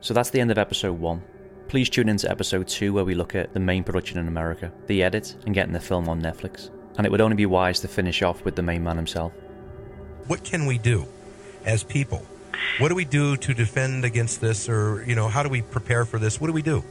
So 0.00 0.14
that's 0.14 0.30
the 0.30 0.40
end 0.40 0.50
of 0.50 0.58
episode 0.58 0.98
1. 0.98 1.22
Please 1.68 1.90
tune 1.90 2.08
into 2.08 2.30
episode 2.30 2.66
2 2.66 2.94
where 2.94 3.04
we 3.04 3.14
look 3.14 3.34
at 3.34 3.52
the 3.52 3.60
main 3.60 3.84
production 3.84 4.18
in 4.18 4.26
America, 4.26 4.72
the 4.86 5.02
edit, 5.02 5.36
and 5.44 5.54
getting 5.54 5.74
the 5.74 5.80
film 5.80 6.08
on 6.08 6.18
Netflix. 6.18 6.70
And 6.96 7.06
it 7.06 7.10
would 7.10 7.20
only 7.20 7.36
be 7.36 7.44
wise 7.44 7.80
to 7.80 7.88
finish 7.88 8.22
off 8.22 8.42
with 8.42 8.56
the 8.56 8.62
main 8.62 8.82
man 8.82 8.96
himself. 8.96 9.34
What 10.28 10.44
can 10.44 10.64
we 10.64 10.78
do 10.78 11.06
as 11.66 11.84
people? 11.84 12.24
What 12.78 12.88
do 12.88 12.94
we 12.94 13.04
do 13.04 13.36
to 13.36 13.52
defend 13.52 14.06
against 14.06 14.40
this, 14.40 14.66
or 14.66 15.04
you 15.06 15.14
know, 15.14 15.28
how 15.28 15.42
do 15.42 15.50
we 15.50 15.60
prepare 15.60 16.06
for 16.06 16.18
this? 16.18 16.40
What 16.40 16.46
do 16.46 16.54
we 16.54 16.62
do? 16.62 16.82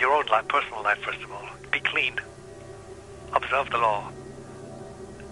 Your 0.00 0.12
own 0.14 0.26
life, 0.26 0.48
personal 0.48 0.82
life, 0.82 0.98
first 0.98 1.22
of 1.22 1.30
all. 1.30 1.46
Be 1.70 1.78
clean. 1.78 2.14
Observe 3.34 3.70
the 3.70 3.78
law. 3.78 4.10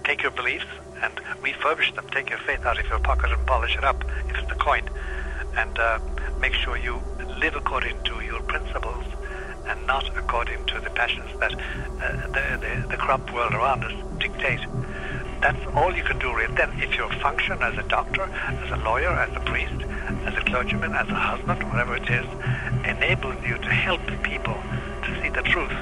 Take 0.05 0.23
your 0.23 0.31
beliefs 0.31 0.67
and 1.03 1.13
refurbish 1.43 1.93
them. 1.97 2.07
Take 2.13 2.31
your 2.31 2.39
faith 2.39 2.65
out 2.65 2.79
of 2.79 2.87
your 2.87 3.01
pocket 3.01 3.33
and 3.33 3.45
polish 3.49 3.77
it 3.77 3.83
up, 3.83 4.05
if 4.29 4.39
it's 4.39 4.53
a 4.53 4.55
coin. 4.55 4.89
And 5.57 5.77
uh, 5.77 5.99
make 6.39 6.55
sure 6.55 6.77
you 6.77 7.03
live 7.41 7.57
according 7.57 7.97
to 8.05 8.21
your 8.21 8.41
principles 8.43 9.05
and 9.67 9.87
not 9.87 10.07
according 10.15 10.63
to 10.67 10.79
the 10.81 10.91
passions 10.91 11.31
that 11.41 11.55
uh, 11.55 12.27
the, 12.29 12.59
the, 12.61 12.89
the 12.89 12.97
corrupt 12.99 13.33
world 13.33 13.55
around 13.55 13.83
us 13.83 13.93
dictate. 14.19 14.61
That's 15.41 15.67
all 15.75 15.95
you 15.97 16.03
can 16.03 16.19
do 16.19 16.35
really. 16.37 16.55
Then 16.55 16.71
if 16.83 16.99
you 16.99 17.09
function 17.21 17.63
as 17.63 17.79
a 17.79 17.83
doctor, 17.85 18.25
as 18.25 18.71
a 18.71 18.77
lawyer, 18.85 19.09
as 19.09 19.35
a 19.35 19.41
priest, 19.41 19.81
as 20.27 20.37
a 20.37 20.43
clergyman, 20.43 20.93
as 20.93 21.09
a 21.09 21.15
husband, 21.15 21.63
whatever 21.71 21.97
it 21.97 22.11
is, 22.11 22.27
enables 22.85 23.43
you 23.43 23.57
to 23.57 23.71
help 23.71 24.03
people 24.23 24.59
to 25.05 25.23
see 25.23 25.31
the 25.31 25.43
truth 25.43 25.73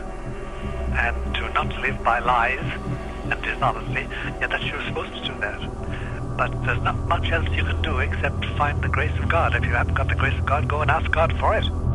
and 0.94 1.34
to 1.34 1.48
not 1.54 1.76
live 1.80 2.00
by 2.04 2.20
lies 2.20 2.62
and 3.32 3.42
dishonesty, 3.42 4.06
yeah, 4.40 4.46
that 4.46 4.62
you're 4.62 4.84
supposed 4.84 5.12
to 5.12 5.32
do 5.32 5.40
that. 5.40 5.88
But 6.38 6.53
there's 6.64 6.81
not 6.85 6.96
much 7.09 7.33
else 7.33 7.48
you 7.57 7.64
can 7.64 7.83
do 7.83 7.98
except 7.98 8.44
find 8.57 8.81
the 8.81 8.88
grace 8.88 9.11
of 9.18 9.29
God. 9.29 9.57
If 9.57 9.66
you 9.66 9.74
haven't 9.74 9.94
got 9.94 10.09
the 10.09 10.14
grace 10.14 10.38
of 10.38 10.46
God, 10.46 10.68
go 10.68 10.83
and 10.83 10.90
ask 10.90 11.11
God 11.11 11.37
for 11.37 11.57
it. 11.57 11.88